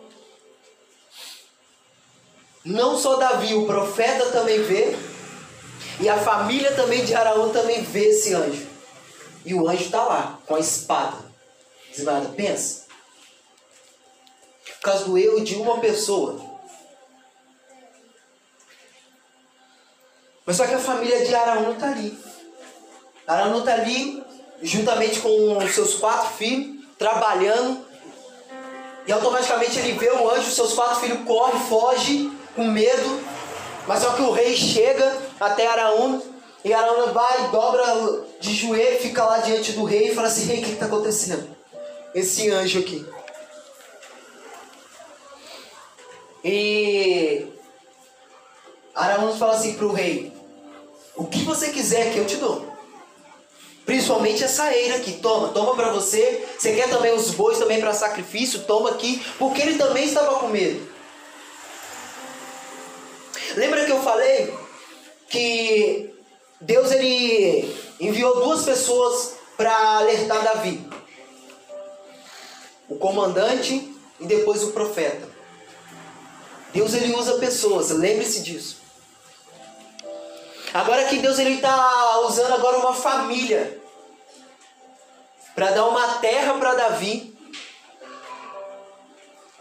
[2.63, 4.95] Não só Davi, o profeta também vê,
[5.99, 8.67] e a família também de Araúna também vê esse anjo.
[9.45, 11.17] E o anjo está lá, com a espada.
[11.89, 12.29] Desembanhada.
[12.29, 12.85] Pensa.
[14.65, 16.51] Por causa do erro de uma pessoa,
[20.45, 22.17] Mas só que a família de Araúna está ali.
[23.27, 24.21] Araúna está ali,
[24.61, 27.85] juntamente com seus quatro filhos, trabalhando.
[29.07, 33.21] E automaticamente ele vê o anjo, seus quatro filhos correm, foge com medo.
[33.87, 36.21] Mas só que o rei chega até Araúna.
[36.63, 37.83] E Araúna vai, dobra
[38.39, 41.47] de joelho, fica lá diante do rei e fala assim: Rei, o que está acontecendo?
[42.13, 43.05] Esse anjo aqui.
[46.43, 47.47] E
[48.93, 50.31] Araújo fala assim para o rei:
[51.15, 52.69] O que você quiser que eu te dou.
[53.85, 56.47] Principalmente essa eira aqui, toma, toma para você.
[56.57, 58.61] Você quer também os bois também para sacrifício?
[58.61, 60.90] Toma aqui, porque ele também estava com medo.
[63.55, 64.53] Lembra que eu falei
[65.29, 66.13] que
[66.59, 70.87] Deus ele enviou duas pessoas para alertar Davi?
[72.87, 75.29] O comandante e depois o profeta.
[76.73, 78.77] Deus ele usa pessoas, lembre-se disso.
[80.73, 83.81] Agora que Deus ele está usando agora uma família
[85.53, 87.37] para dar uma terra para Davi.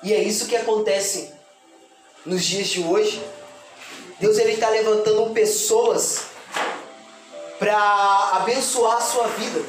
[0.02, 1.34] E é isso que acontece
[2.24, 3.20] nos dias de hoje.
[4.20, 6.24] Deus ele está levantando pessoas
[7.58, 7.76] para
[8.34, 9.64] abençoar a sua vida.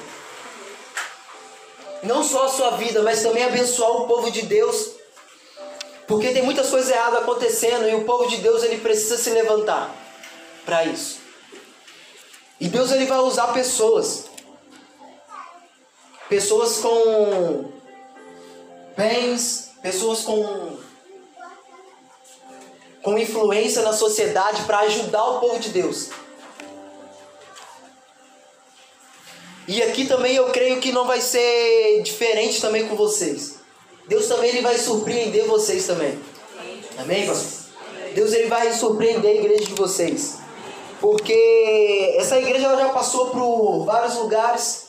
[2.03, 4.91] Não só a sua vida, mas também abençoar o povo de Deus.
[6.05, 9.95] Porque tem muitas coisas erradas acontecendo e o povo de Deus ele precisa se levantar
[10.65, 11.19] para isso.
[12.59, 14.25] E Deus ele vai usar pessoas.
[16.27, 17.71] Pessoas com
[18.97, 20.70] bens, pessoas com
[23.03, 26.09] com influência na sociedade para ajudar o povo de Deus.
[29.67, 33.55] E aqui também eu creio que não vai ser diferente também com vocês.
[34.07, 36.19] Deus também ele vai surpreender vocês também.
[36.97, 37.61] Amém, pastor?
[38.13, 40.39] Deus ele vai surpreender a igreja de vocês.
[40.99, 44.87] Porque essa igreja ela já passou por vários lugares,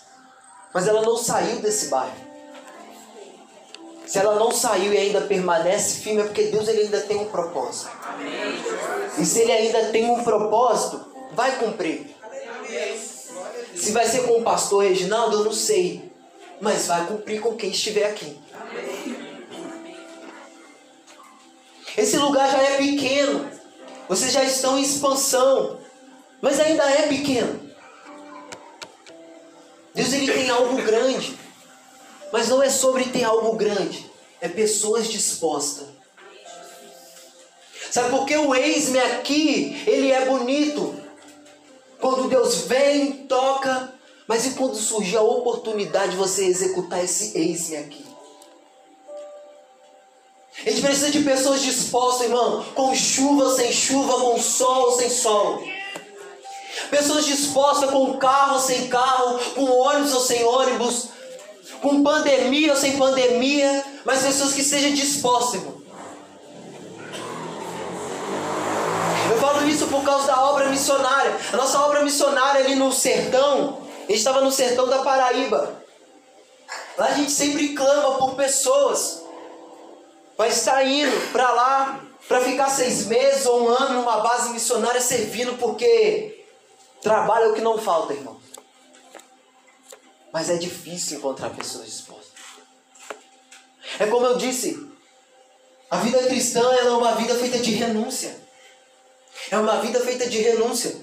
[0.75, 2.33] mas ela não saiu desse bairro.
[4.07, 7.27] Se ela não saiu e ainda permanece firme, é porque Deus ele ainda tem um
[7.27, 7.91] propósito.
[9.19, 12.15] E se ele ainda tem um propósito, vai cumprir.
[13.75, 16.13] Se vai ser com o pastor Reginaldo, eu não sei.
[16.61, 18.39] Mas vai cumprir com quem estiver aqui.
[21.97, 23.51] Esse lugar já é pequeno.
[24.09, 25.83] Vocês já estão em expansão
[26.43, 27.71] mas ainda é pequeno.
[29.95, 31.39] Deus ele tem algo grande,
[32.33, 35.87] mas não é sobre ter algo grande, é pessoas dispostas.
[37.93, 40.99] Sabe por que o eis-me aqui, ele é bonito?
[42.01, 43.93] Quando Deus vem, toca,
[44.27, 48.07] mas e quando surgir a oportunidade de você executar esse eis-me aqui?
[50.65, 55.63] A gente precisa de pessoas dispostas, irmão, com chuva, sem chuva, com sol, sem sol.
[56.89, 61.09] Pessoas dispostas com carro sem carro, com ônibus ou sem ônibus,
[61.83, 65.83] com pandemia ou sem pandemia, mas pessoas que sejam dispostas, irmão.
[69.33, 71.37] Eu falo isso por causa da obra missionária.
[71.53, 75.83] A nossa obra missionária ali no sertão, a gente estava no sertão da Paraíba.
[76.97, 79.23] Lá a gente sempre clama por pessoas
[80.37, 85.01] para estar indo para lá, para ficar seis meses ou um ano numa base missionária
[85.01, 86.39] servindo, porque
[87.03, 88.41] Trabalho é o que não falta, irmão.
[90.33, 92.33] Mas é difícil encontrar pessoas dispostas.
[93.99, 94.89] É como eu disse,
[95.91, 98.42] a vida cristã é uma vida feita de renúncia.
[99.51, 100.97] É uma vida feita de renúncia.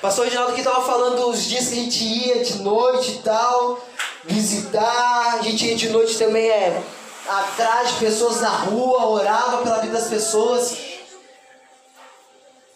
[0.00, 3.80] Pastor Reginaldo que estava falando dos dias que a gente ia de noite e tal,
[4.24, 6.82] visitar, a gente ia de noite também é
[7.26, 10.76] atrás de pessoas na rua, orava pela vida das pessoas.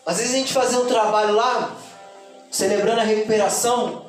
[0.07, 1.77] Às vezes a gente fazia um trabalho lá,
[2.51, 4.07] celebrando a recuperação.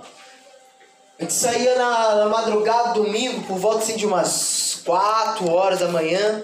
[1.18, 5.90] A gente saía na, na madrugada, domingo, por volta assim, de umas 4 horas da
[5.90, 6.42] manhã.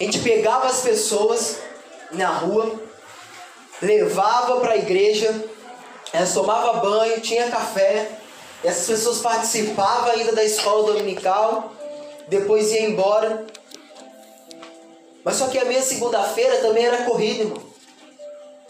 [0.00, 1.58] A gente pegava as pessoas
[2.10, 2.80] na rua,
[3.80, 5.44] levava para a igreja,
[6.12, 8.10] elas tomavam banho, tinha café,
[8.64, 11.72] essas pessoas participavam ainda da escola dominical,
[12.28, 13.46] depois ia embora.
[15.22, 17.62] Mas só que a minha segunda-feira também era corrida, irmão.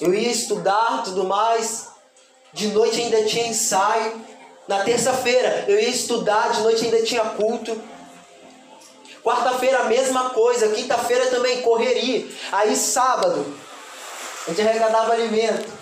[0.00, 1.88] Eu ia estudar, tudo mais.
[2.52, 4.20] De noite ainda tinha ensaio.
[4.66, 7.80] Na terça-feira eu ia estudar, de noite ainda tinha culto.
[9.24, 12.26] Quarta-feira a mesma coisa, quinta-feira também correria.
[12.52, 13.46] Aí sábado
[14.46, 15.72] a gente arrecadava alimento.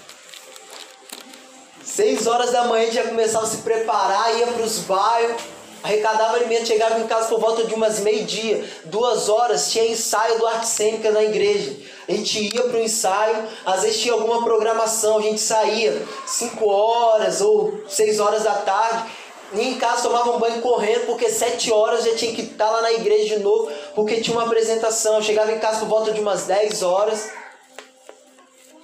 [1.84, 5.42] Seis horas da manhã a gente já começava a se preparar, ia para os bairros
[5.82, 10.46] arrecadava alimento, chegava em casa por volta de umas meio-dia, duas horas, tinha ensaio do
[10.46, 11.76] arte cênica na igreja.
[12.08, 16.68] A gente ia para o ensaio, às vezes tinha alguma programação, a gente saía cinco
[16.68, 19.10] horas ou seis horas da tarde,
[19.54, 22.82] ia em casa tomava um banho correndo, porque sete horas já tinha que estar lá
[22.82, 25.16] na igreja de novo, porque tinha uma apresentação.
[25.16, 27.30] Eu chegava em casa por volta de umas 10 horas.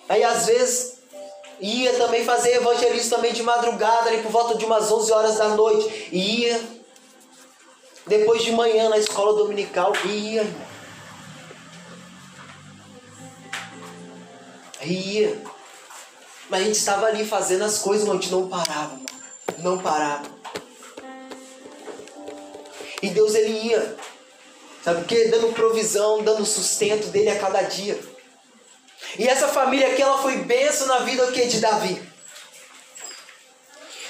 [0.08, 0.98] Aí às vezes
[1.60, 5.48] ia também fazer evangelismo também de madrugada, ali por volta de umas 11 horas da
[5.48, 6.08] noite.
[6.12, 6.60] Ia.
[8.06, 10.46] Depois de manhã na escola dominical, ia.
[14.82, 15.42] Ia.
[16.48, 19.06] Mas a gente estava ali fazendo as coisas, mas a gente não parava, mano.
[19.58, 20.37] Não parava.
[23.02, 23.96] E Deus ele ia.
[24.82, 25.28] Sabe o que?
[25.28, 27.98] Dando provisão, dando sustento dele a cada dia.
[29.18, 32.02] E essa família aqui, ela foi benção na vida o que de Davi.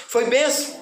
[0.07, 0.79] Foi benção.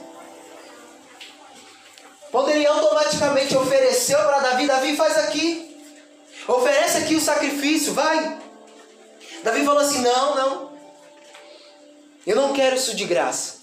[2.31, 5.75] Quando ele automaticamente ofereceu para Davi, Davi faz aqui.
[6.47, 8.39] Oferece aqui o sacrifício, vai.
[9.43, 10.77] Davi falou assim: não, não.
[12.25, 13.57] Eu não quero isso de graça.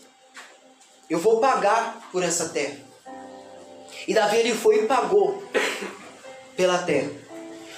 [1.09, 2.84] Eu vou pagar por essa terra.
[4.07, 5.43] E Davi ele foi e pagou
[6.57, 7.11] pela terra.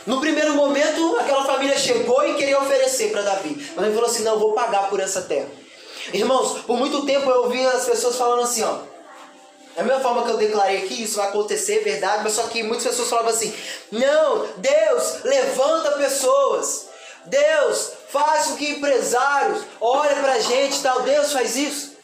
[0.06, 3.70] No primeiro momento, aquela família chegou e queria oferecer para Davi.
[3.74, 5.48] Mas ele falou assim: não, vou pagar por essa terra.
[6.12, 8.78] Irmãos, por muito tempo eu ouvi as pessoas falando assim, ó.
[9.74, 12.62] Da mesma forma que eu declarei aqui, isso vai acontecer, é verdade, mas só que
[12.62, 13.52] muitas pessoas falavam assim:
[13.90, 16.86] não, Deus levanta pessoas.
[17.26, 21.02] Deus faz com que empresários olhem pra gente tal.
[21.02, 21.96] Deus faz isso.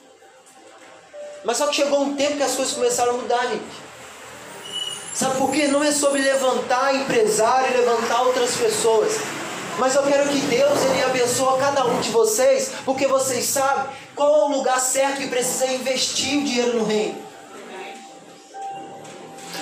[1.45, 3.63] Mas só que chegou um tempo que as coisas começaram a mudar, gente.
[5.15, 5.69] Sabe por quê?
[5.69, 9.19] Não é sobre levantar empresário levantar outras pessoas.
[9.79, 14.29] Mas eu quero que Deus ele abençoe cada um de vocês, porque vocês sabem qual
[14.29, 17.17] é o lugar certo que precisa investir o dinheiro no reino.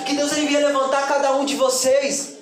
[0.05, 2.35] Que Deus ele venha levantar cada um de vocês.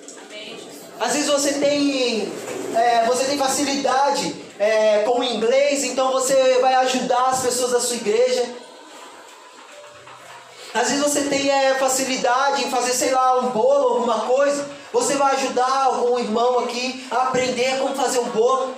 [0.98, 2.30] Às vezes você tem,
[2.74, 7.80] é, você tem facilidade é, com o inglês, então você vai ajudar as pessoas da
[7.80, 8.44] sua igreja.
[10.72, 14.68] Às vezes você tem é, facilidade em fazer, sei lá, um bolo, alguma coisa.
[14.92, 18.74] Você vai ajudar algum irmão aqui a aprender como fazer um bolo.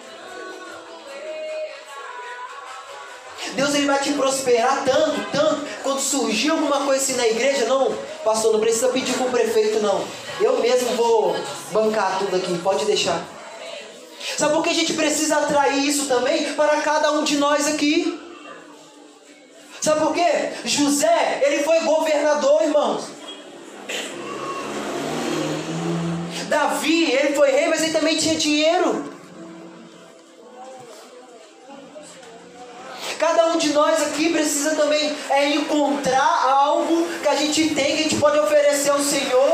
[3.54, 5.66] Deus ele vai te prosperar tanto, tanto.
[5.82, 9.80] Quando surgir alguma coisa assim na igreja, não, pastor, não precisa pedir para o prefeito,
[9.80, 10.02] não.
[10.40, 11.36] Eu mesmo vou
[11.70, 13.22] bancar tudo aqui, pode deixar.
[14.38, 18.18] Sabe por que a gente precisa atrair isso também para cada um de nós aqui?
[19.82, 20.52] Sabe por quê?
[20.64, 23.06] José, ele foi governador, irmãos.
[26.48, 29.12] Davi, ele foi rei, mas ele também tinha dinheiro.
[33.18, 38.00] Cada um de nós aqui precisa também é, encontrar algo que a gente tem, que
[38.00, 39.52] a gente pode oferecer ao Senhor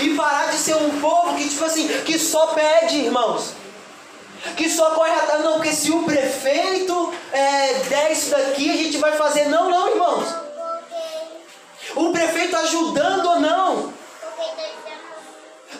[0.00, 3.57] e parar de ser um povo que, tipo assim, que só pede, irmãos.
[4.56, 8.98] Que só corre atrás, não, porque se o prefeito é, der isso daqui, a gente
[8.98, 9.46] vai fazer.
[9.48, 10.34] Não, não, irmãos.
[11.96, 13.92] O prefeito ajudando ou não.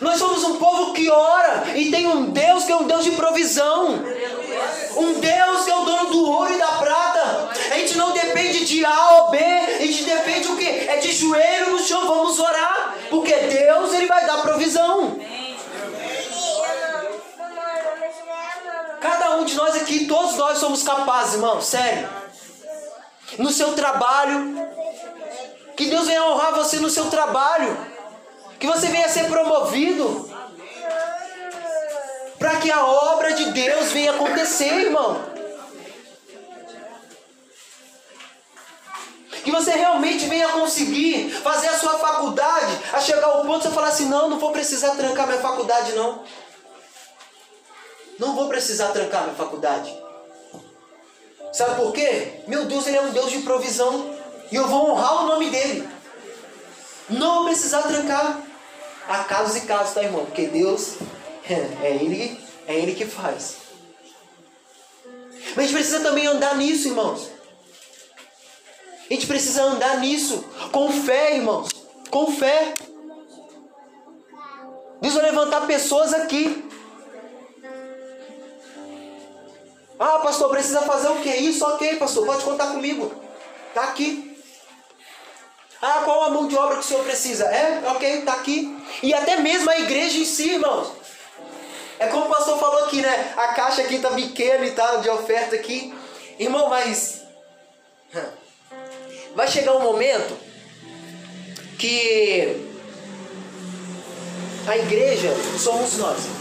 [0.01, 3.11] Nós somos um povo que ora e tem um Deus que é um Deus de
[3.11, 4.01] provisão.
[4.95, 7.49] Um Deus que é o dono do ouro e da prata.
[7.71, 10.85] A gente não depende de A ou B, a gente depende o quê?
[10.87, 12.95] É de joelho no chão, vamos orar.
[13.09, 15.19] Porque Deus ele vai dar provisão.
[19.01, 22.07] Cada um de nós aqui, todos nós somos capazes, irmão, sério.
[23.39, 24.55] No seu trabalho,
[25.75, 27.75] que Deus venha honrar você no seu trabalho.
[28.59, 30.29] Que você venha ser promovido.
[32.37, 35.21] Para que a obra de Deus venha acontecer, irmão.
[39.43, 43.73] Que você realmente venha conseguir fazer a sua faculdade, a chegar ao ponto de você
[43.73, 46.23] falar assim: não, não vou precisar trancar minha faculdade, não.
[48.19, 49.97] Não vou precisar trancar minha faculdade.
[51.53, 52.41] Sabe por quê?
[52.47, 54.13] Meu Deus, Ele é um Deus de provisão.
[54.51, 55.87] E eu vou honrar o nome dele.
[57.09, 58.43] Não vou precisar trancar.
[59.07, 60.25] Há casos e casos, tá, irmão?
[60.25, 60.97] Porque Deus
[61.49, 63.55] é Ele, é Ele que faz.
[65.55, 67.29] Mas a gente precisa também andar nisso, irmãos.
[69.09, 70.43] A gente precisa andar nisso.
[70.71, 71.69] Com fé, irmãos.
[72.11, 72.73] Com fé.
[75.01, 76.68] Deus vai levantar pessoas aqui
[79.99, 81.29] Ah, pastor, precisa fazer o que?
[81.29, 83.11] Isso, ok, pastor, pode contar comigo.
[83.73, 84.41] Tá aqui.
[85.81, 87.45] Ah, qual a mão de obra que o senhor precisa?
[87.45, 88.77] É, ok, tá aqui.
[89.03, 90.93] E até mesmo a igreja em si, irmãos.
[91.99, 93.33] É como o pastor falou aqui, né?
[93.35, 95.93] A caixa aqui tá pequena e tal, de oferta aqui.
[96.39, 97.21] Irmão, mas.
[99.35, 100.37] Vai chegar um momento
[101.77, 102.65] que
[104.65, 106.38] a igreja somos nós.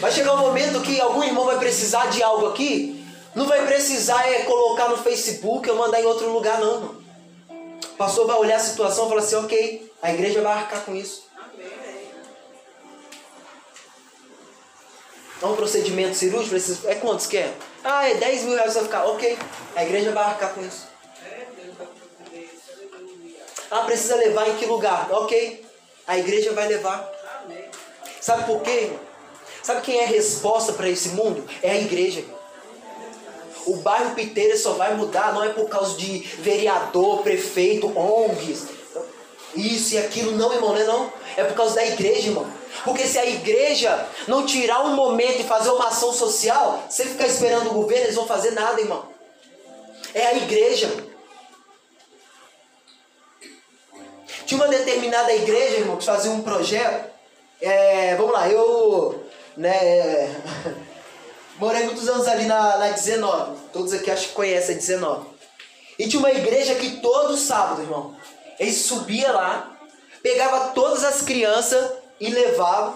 [0.00, 3.04] Vai chegar um momento que algum irmão vai precisar de algo aqui,
[3.34, 6.96] não vai precisar é colocar no Facebook ou mandar em outro lugar, não.
[7.84, 10.94] O pastor vai olhar a situação e falar assim: ok, a igreja vai arcar com
[10.94, 11.26] isso.
[15.42, 16.56] É um procedimento cirúrgico,
[16.88, 17.52] é quantos que é?
[17.82, 19.04] Ah, é 10 mil reais vai ficar.
[19.04, 19.38] Ok,
[19.74, 20.86] a igreja vai arcar com isso.
[23.70, 25.08] Ah, precisa levar em que lugar?
[25.10, 25.64] Ok,
[26.06, 27.08] a igreja vai levar.
[28.20, 28.92] Sabe por quê?
[29.62, 31.44] Sabe quem é a resposta para esse mundo?
[31.62, 32.24] É a igreja.
[33.66, 38.66] O bairro Piteira só vai mudar não é por causa de vereador, prefeito, ONGs,
[39.54, 41.12] isso e aquilo, não, irmão, não é não.
[41.36, 42.46] É por causa da igreja, irmão.
[42.84, 47.26] Porque se a igreja não tirar um momento e fazer uma ação social, você ficar
[47.26, 49.08] esperando o governo, eles vão fazer nada, irmão.
[50.14, 50.90] É a igreja.
[54.46, 57.10] Tinha uma determinada igreja, irmão, que fazia um projeto.
[57.60, 59.27] É, vamos lá, eu
[59.58, 60.34] né,
[61.58, 63.58] morei muitos anos ali na, na 19.
[63.72, 65.26] Todos aqui acho que conhecem a 19.
[65.98, 68.16] E tinha uma igreja que todo sábado, irmão,
[68.58, 69.76] ele subia lá,
[70.22, 71.90] pegava todas as crianças
[72.20, 72.94] e levava.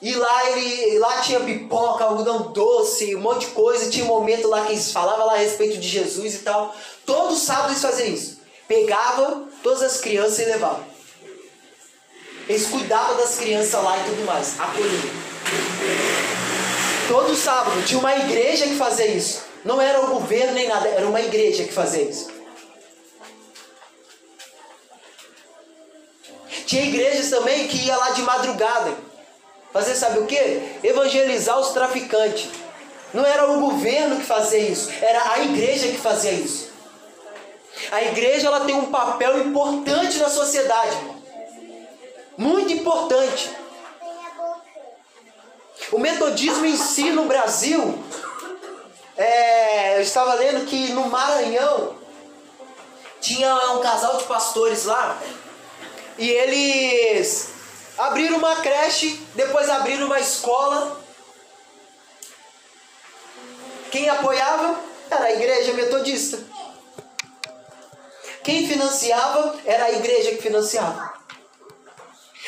[0.00, 3.90] E lá ele lá tinha pipoca, algodão doce, um monte de coisa.
[3.90, 6.74] Tinha um momento lá que eles falavam lá a respeito de Jesus e tal.
[7.04, 8.40] Todo sábado eles faziam isso.
[8.66, 10.86] Pegava todas as crianças e levava.
[12.48, 15.27] Eles cuidavam das crianças lá e tudo mais, acolhiam.
[17.08, 19.42] Todo sábado tinha uma igreja que fazia isso.
[19.64, 22.30] Não era o governo nem nada, era uma igreja que fazia isso.
[26.66, 28.92] Tinha igrejas também que ia lá de madrugada.
[29.72, 30.36] Fazer sabe o que?
[30.84, 32.50] Evangelizar os traficantes.
[33.14, 36.68] Não era o governo que fazia isso, era a igreja que fazia isso.
[37.90, 40.96] A igreja ela tem um papel importante na sociedade.
[42.36, 43.50] Muito importante.
[45.92, 48.02] O metodismo em si no Brasil,
[49.16, 51.96] é, eu estava lendo que no Maranhão
[53.20, 55.20] tinha um casal de pastores lá
[56.18, 57.50] e eles
[57.96, 61.00] abriram uma creche, depois abriram uma escola.
[63.90, 64.78] Quem apoiava
[65.10, 66.38] era a igreja metodista.
[68.42, 71.14] Quem financiava era a igreja que financiava.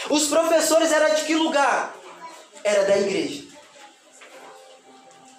[0.09, 1.95] Os professores eram de que lugar?
[2.63, 3.45] Era da igreja.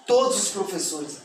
[0.06, 1.18] Todos os professores.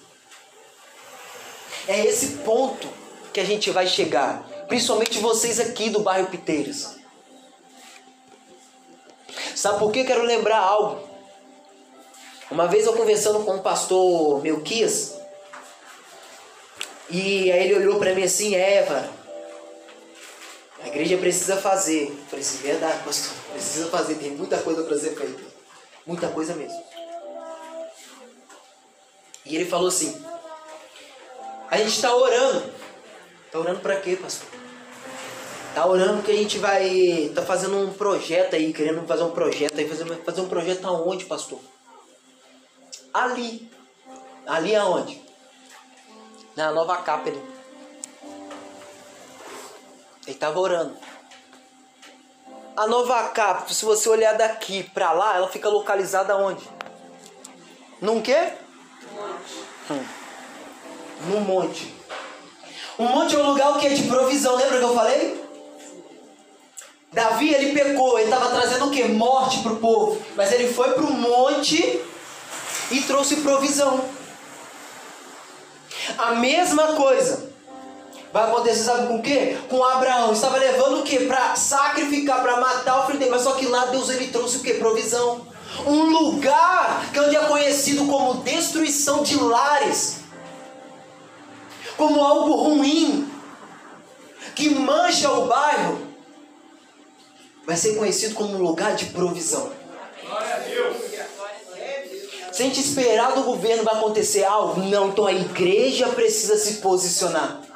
[1.87, 2.87] É esse ponto
[3.33, 4.47] que a gente vai chegar.
[4.67, 6.95] Principalmente vocês aqui do bairro Piteiros.
[9.55, 11.07] Sabe por que eu quero lembrar algo?
[12.49, 15.17] Uma vez eu conversando com o pastor Melquias,
[17.09, 19.09] e aí ele olhou para mim assim, Eva,
[20.81, 22.09] a igreja precisa fazer.
[22.09, 25.43] Eu falei assim, verdade, pastor, precisa fazer, tem muita coisa para ser feita.
[26.07, 26.81] Muita coisa mesmo.
[29.45, 30.19] E ele falou assim,
[31.69, 32.73] a gente está orando.
[33.45, 34.47] Está orando para quê, pastor?
[35.75, 37.31] Tá orando que a gente vai.
[37.35, 39.87] Tá fazendo um projeto aí, querendo fazer um projeto aí.
[39.87, 41.59] Fazer, fazer um projeto aonde, pastor?
[43.13, 43.69] Ali.
[44.45, 45.21] Ali aonde?
[46.55, 47.29] Na nova capa.
[47.29, 47.41] Ele
[50.39, 50.97] tava orando.
[52.77, 56.63] A nova capa, se você olhar daqui pra lá, ela fica localizada onde?
[57.99, 58.53] Num quê?
[59.15, 59.63] Monte.
[59.89, 60.05] Hum.
[61.27, 61.95] Num monte.
[62.99, 63.89] Um monte é um lugar o que?
[63.89, 65.43] De provisão, lembra que eu falei?
[67.11, 69.05] Davi ele pecou, ele estava trazendo o que?
[69.05, 70.21] Morte para o povo.
[70.35, 71.99] Mas ele foi para o monte
[72.91, 74.07] e trouxe provisão.
[76.15, 77.46] A mesma coisa
[78.31, 79.57] vai acontecer, sabe com o quê?
[79.69, 80.33] Com Abraão.
[80.33, 81.21] Estava levando o quê?
[81.21, 83.31] Para sacrificar, para matar o filho dele.
[83.31, 84.75] Mas só que lá Deus ele trouxe o quê?
[84.75, 85.47] Provisão.
[85.85, 90.19] Um lugar que onde é conhecido como destruição de lares.
[91.95, 93.31] Como algo ruim.
[94.55, 96.07] Que mancha o bairro
[97.67, 99.71] vai ser conhecido como um lugar de provisão.
[102.51, 106.75] Se a gente esperar do governo vai acontecer algo, não, então a igreja precisa se
[106.75, 107.66] posicionar.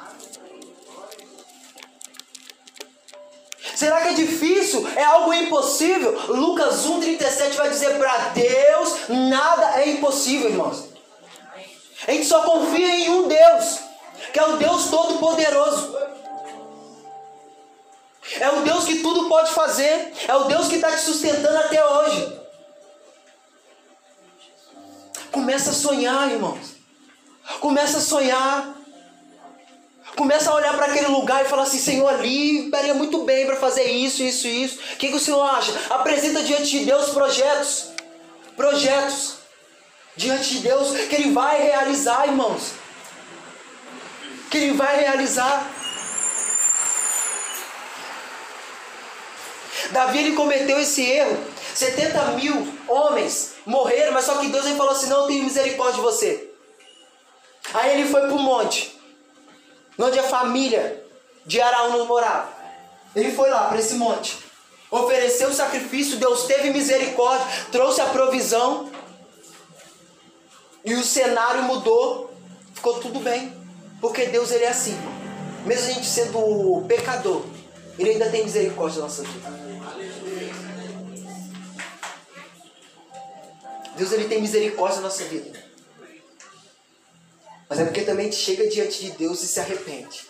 [3.82, 4.88] Será que é difícil?
[4.94, 6.12] É algo impossível?
[6.28, 10.84] Lucas 1,37 vai dizer: para Deus nada é impossível, irmãos.
[12.06, 13.80] A gente só confia em um Deus,
[14.32, 15.98] que é o Deus Todo-Poderoso.
[18.38, 20.12] É o Deus que tudo pode fazer.
[20.28, 22.40] É o Deus que está te sustentando até hoje.
[25.32, 26.76] Começa a sonhar, irmãos.
[27.58, 28.81] Começa a sonhar.
[30.16, 33.56] Começa a olhar para aquele lugar e falar assim: Senhor, ali daria muito bem para
[33.56, 34.78] fazer isso, isso, isso.
[34.94, 35.72] O que, que o Senhor acha?
[35.90, 37.90] Apresenta diante de Deus projetos.
[38.56, 39.36] Projetos.
[40.14, 42.72] Diante de Deus que Ele vai realizar, irmãos.
[44.50, 45.70] Que Ele vai realizar.
[49.92, 51.38] Davi ele cometeu esse erro.
[51.74, 56.00] 70 mil homens morreram, mas só que Deus ele falou assim: não tenho misericórdia de
[56.00, 56.50] você.
[57.74, 58.98] Aí ele foi para o monte,
[60.02, 61.04] onde a família
[61.46, 62.52] de Araúna morava.
[63.14, 64.38] Ele foi lá para esse monte.
[64.90, 68.90] ofereceu o sacrifício, Deus teve misericórdia, trouxe a provisão.
[70.84, 72.32] E o cenário mudou,
[72.74, 73.56] ficou tudo bem.
[74.00, 74.98] Porque Deus ele é assim.
[75.64, 77.44] Mesmo a gente sendo pecador,
[77.98, 79.48] ele ainda tem misericórdia da nossa vida.
[83.96, 85.61] Deus ele tem misericórdia da nossa vida.
[87.72, 90.26] Mas é porque também chega diante de Deus e se arrepende.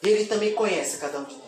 [0.00, 1.46] E Ele também conhece cada um de nós.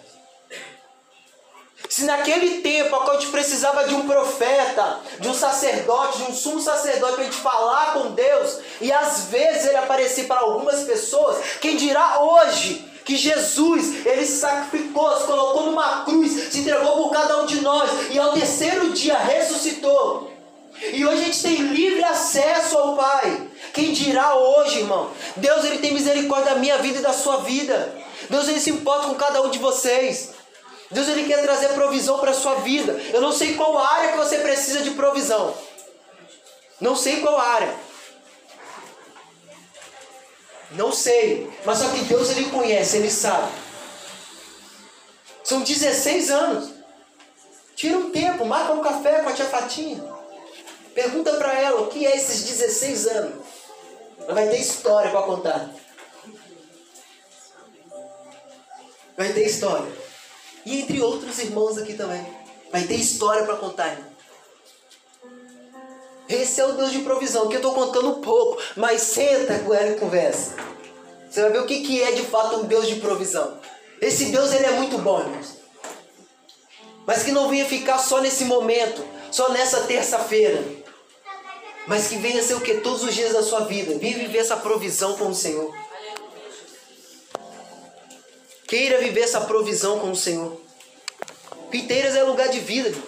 [1.88, 6.60] Se naquele tempo a gente precisava de um profeta, de um sacerdote, de um sumo
[6.60, 11.36] sacerdote para a gente falar com Deus, e às vezes ele aparecia para algumas pessoas,
[11.60, 17.12] quem dirá hoje que Jesus, ele se sacrificou, se colocou numa cruz, se entregou por
[17.12, 20.36] cada um de nós, e ao terceiro dia ressuscitou.
[20.92, 23.48] E hoje a gente tem livre acesso ao Pai.
[23.72, 25.10] Quem dirá hoje, irmão?
[25.36, 27.94] Deus ele tem misericórdia da minha vida e da sua vida.
[28.30, 30.30] Deus ele se importa com cada um de vocês.
[30.90, 32.92] Deus ele quer trazer provisão para a sua vida.
[33.12, 35.54] Eu não sei qual área que você precisa de provisão.
[36.80, 37.74] Não sei qual área.
[40.72, 41.50] Não sei.
[41.64, 43.50] Mas só que Deus ele conhece, ele sabe.
[45.42, 46.70] São 16 anos.
[47.74, 50.17] Tira um tempo, marca um café com a tia Fatinha.
[50.98, 53.44] Pergunta para ela o que é esses 16 anos.
[54.20, 55.70] Ela vai ter história para contar.
[59.16, 59.92] Vai ter história.
[60.66, 62.26] E entre outros irmãos aqui também.
[62.72, 64.10] Vai ter história para contar, irmão.
[66.28, 69.72] Esse é o Deus de provisão, que eu estou contando um pouco, mas senta com
[69.72, 70.56] ela e conversa.
[71.30, 73.60] Você vai ver o que, que é de fato um Deus de provisão.
[74.00, 75.58] Esse Deus ele é muito bom, irmãos.
[77.06, 80.87] Mas que não venha ficar só nesse momento, só nessa terça-feira.
[81.88, 82.74] Mas que venha ser o que?
[82.74, 83.98] Todos os dias da sua vida.
[83.98, 85.74] Venha viver essa provisão com o Senhor.
[88.68, 90.60] Queira viver essa provisão com o Senhor.
[91.70, 93.02] Piteiras é lugar de vida, irmão.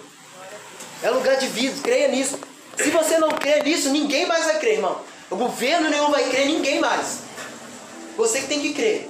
[1.03, 2.39] É lugar de vida, creia nisso.
[2.75, 4.99] Se você não crer nisso, ninguém mais vai crer, irmão.
[5.29, 7.19] O governo nenhum vai crer, ninguém mais.
[8.17, 9.07] Você que tem que crer.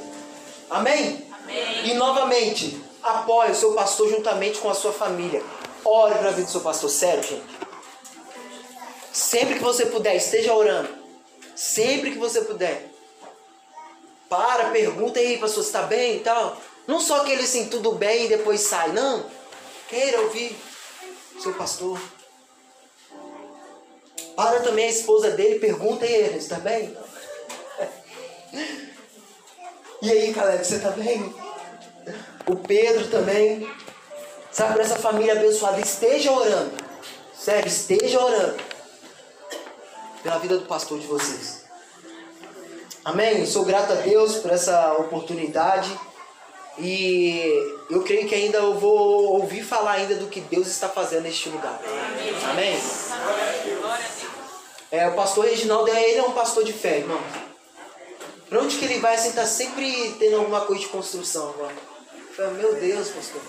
[0.70, 1.26] Amém?
[1.44, 1.90] Amém.
[1.90, 5.42] E novamente, apoie o seu pastor juntamente com a sua família.
[5.84, 7.71] Ore para a vida do seu pastor, sério, gente.
[9.12, 10.90] Sempre que você puder, esteja orando.
[11.56, 12.90] Sempre que você puder.
[14.30, 16.58] Para, pergunta aí, pastor, está bem e tal.
[16.88, 18.92] Não só aquele assim, tudo bem e depois sai.
[18.94, 19.26] Não.
[19.90, 20.56] Queira ouvir
[21.42, 22.00] seu pastor.
[24.36, 26.96] Para também a esposa dele, pergunta aí, ele, está bem?
[30.04, 31.32] E aí, Caleb, você está bem?
[32.48, 33.72] O Pedro também.
[34.52, 36.72] Sabe, para essa família abençoada, esteja orando.
[37.38, 38.71] Sério, esteja orando.
[40.24, 41.62] Pela vida do pastor de vocês.
[43.04, 43.46] Amém?
[43.46, 45.92] Sou grato a Deus por essa oportunidade.
[46.78, 47.42] E
[47.90, 51.50] eu creio que ainda eu vou ouvir falar ainda do que Deus está fazendo neste
[51.50, 51.80] lugar.
[52.50, 52.80] Amém?
[54.92, 57.20] É, o pastor Reginaldo, ele é um pastor de fé, irmão.
[58.50, 61.54] Pra onde que ele vai, assim, tá sempre tendo alguma coisa de construção.
[62.36, 63.42] Falo, meu Deus, pastor.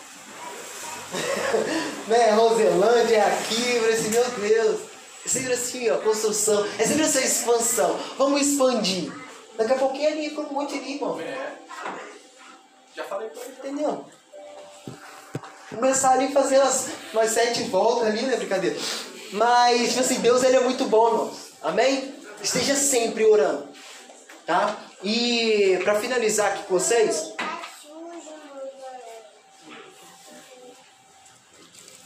[2.08, 4.91] né, Roselândia é aqui, eu assim, meu Deus.
[5.24, 6.66] É sempre assim, ó, construção.
[6.78, 7.98] É sempre essa expansão.
[8.18, 9.12] Vamos expandir.
[9.56, 11.20] Daqui a pouquinho ali, foi um monte ali, irmão.
[11.20, 11.52] É.
[12.96, 13.52] Já falei pra ele.
[13.58, 14.04] Entendeu?
[15.70, 18.36] Começar ali a fazer umas, umas sete voltas ali, né?
[18.36, 18.76] Brincadeira.
[19.32, 21.36] Mas, tipo assim, Deus ele é muito bom, irmãos.
[21.62, 22.14] Amém?
[22.42, 23.68] Esteja sempre orando.
[24.44, 24.76] Tá?
[25.02, 27.32] E para finalizar aqui com vocês.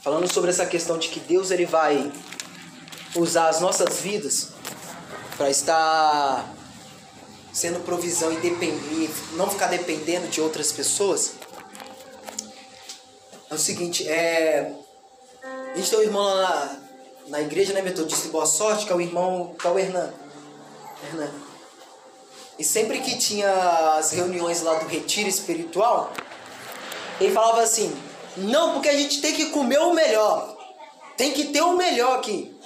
[0.03, 2.09] Falando sobre essa questão de que Deus ele vai
[3.15, 4.49] usar as nossas vidas
[5.37, 6.53] para estar
[7.53, 11.33] sendo provisão e não ficar dependendo de outras pessoas.
[13.49, 14.73] É o seguinte, é,
[15.73, 16.79] a gente tem um irmão lá
[17.29, 20.13] na, na igreja, né, Metodista Boa Sorte, que é o irmão, que é o Hernan.
[21.03, 21.31] Hernan.
[22.59, 23.51] E sempre que tinha
[23.97, 26.11] as reuniões lá do retiro espiritual,
[27.21, 27.95] ele falava assim:
[28.35, 30.57] Não, porque a gente tem que comer o melhor.
[31.15, 32.56] Tem que ter o melhor aqui.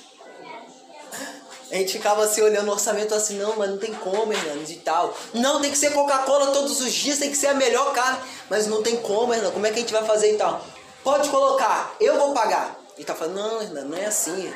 [1.71, 4.75] A gente ficava assim olhando o orçamento assim, não, mas não tem como, Hernando, de
[4.75, 5.15] tal.
[5.33, 8.19] Não, tem que ser Coca-Cola todos os dias, tem que ser a melhor carne.
[8.49, 10.61] Mas não tem como, Hernando, como é que a gente vai fazer e tal?
[11.01, 12.77] Pode colocar, eu vou pagar.
[12.97, 14.53] E tá falando, não, Hernando, não é assim.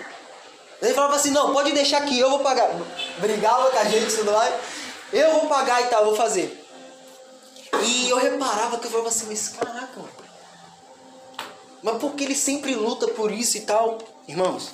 [0.81, 2.69] Ele falava assim, não, pode deixar aqui, eu vou pagar.
[3.19, 4.59] Brigava com a gente tudo lá.
[5.13, 6.61] Eu vou pagar e tal, vou fazer.
[7.81, 10.09] E eu reparava que eu falava assim, mas caraca, mano.
[11.81, 13.99] Mas por que ele sempre luta por isso e tal?
[14.27, 14.71] Irmãos,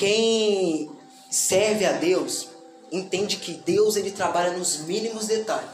[0.00, 0.90] quem
[1.30, 2.48] serve a Deus
[2.90, 5.68] entende que Deus ele trabalha nos mínimos detalhes.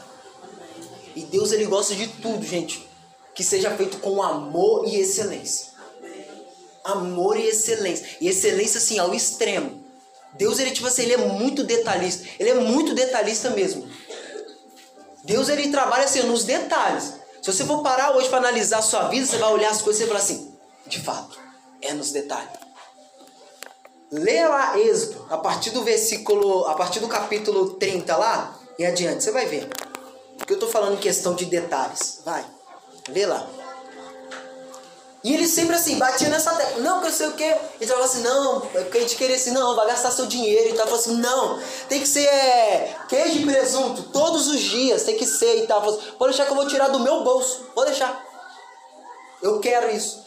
[1.15, 2.85] E Deus ele gosta de tudo, gente.
[3.33, 5.67] que seja feito com amor e excelência.
[6.83, 8.05] Amor e excelência.
[8.19, 9.81] E excelência, assim, ao extremo.
[10.33, 12.27] Deus, ele, tipo assim, ele é muito detalhista.
[12.37, 13.87] Ele é muito detalhista mesmo.
[15.23, 17.13] Deus, ele trabalha, assim, nos detalhes.
[17.41, 20.01] Se você for parar hoje para analisar a sua vida, você vai olhar as coisas
[20.01, 20.51] e falar assim,
[20.87, 21.39] de fato,
[21.81, 22.66] é nos detalhes.
[24.11, 29.23] Leia lá Êxodo, a partir do versículo, a partir do capítulo 30 lá e adiante,
[29.23, 29.67] você vai ver.
[30.37, 32.21] Porque eu estou falando em questão de detalhes.
[32.23, 32.45] Vai,
[33.09, 33.45] lê lá.
[35.23, 36.81] E ele sempre assim, batia nessa tecla.
[36.81, 37.53] Não, que eu sei o quê.
[37.81, 40.69] Ele falava assim, não, é porque a gente queria assim, não, vai gastar seu dinheiro
[40.69, 40.85] e tal.
[40.85, 45.25] Falava assim, não, tem que ser é, queijo e presunto todos os dias, tem que
[45.25, 45.81] ser e tal.
[45.81, 48.25] Assim, pode deixar que eu vou tirar do meu bolso, pode deixar.
[49.41, 50.25] Eu quero isso.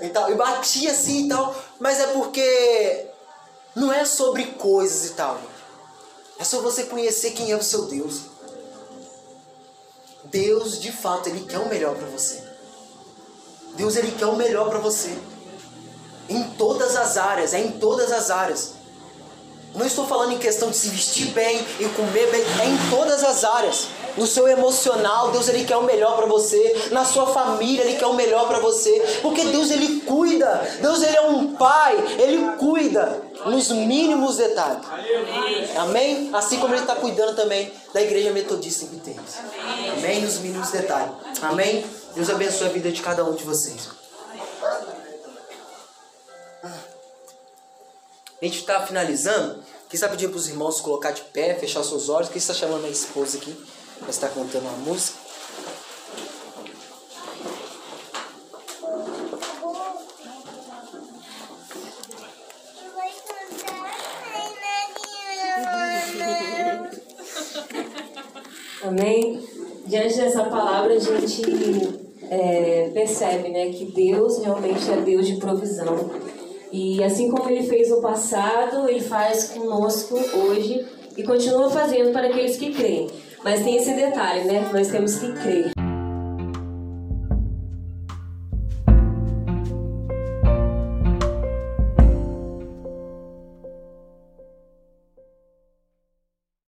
[0.00, 0.30] E, tal.
[0.30, 3.07] e batia assim e tal, mas é porque
[3.78, 5.40] não é sobre coisas e tal.
[6.38, 8.22] É só você conhecer quem é o seu Deus.
[10.24, 12.42] Deus, de fato, Ele quer o melhor para você.
[13.76, 15.16] Deus, Ele quer o melhor para você.
[16.28, 18.72] Em todas as áreas, é em todas as áreas.
[19.74, 23.22] Não estou falando em questão de se vestir bem e comer bem, é em todas
[23.22, 23.88] as áreas.
[24.16, 26.88] No seu emocional, Deus ele quer o melhor para você.
[26.90, 30.68] Na sua família, ele quer o melhor para você, porque Deus ele cuida.
[30.80, 34.86] Deus ele é um pai, ele cuida nos mínimos detalhes.
[35.76, 36.30] Amém?
[36.32, 39.22] Assim como ele está cuidando também da igreja metodista em Viterbo.
[39.96, 40.22] Amém?
[40.22, 41.12] Nos mínimos detalhes.
[41.42, 41.84] Amém?
[42.14, 43.88] Deus abençoe a vida de cada um de vocês.
[48.40, 49.62] A gente está finalizando.
[49.88, 52.28] Quem sabe pedir para os irmãos colocar de pé, fechar seus olhos.
[52.28, 53.52] Quem está chamando a esposa aqui?
[54.00, 55.27] Vai estar cantando uma música.
[68.82, 69.40] Amém?
[69.86, 71.42] Diante dessa palavra, a gente
[72.30, 76.10] é, percebe né, que Deus realmente é Deus de provisão.
[76.70, 82.28] E assim como Ele fez no passado, Ele faz conosco hoje e continua fazendo para
[82.28, 83.08] aqueles que creem.
[83.42, 84.68] Mas tem esse detalhe, né?
[84.72, 85.77] Nós temos que crer.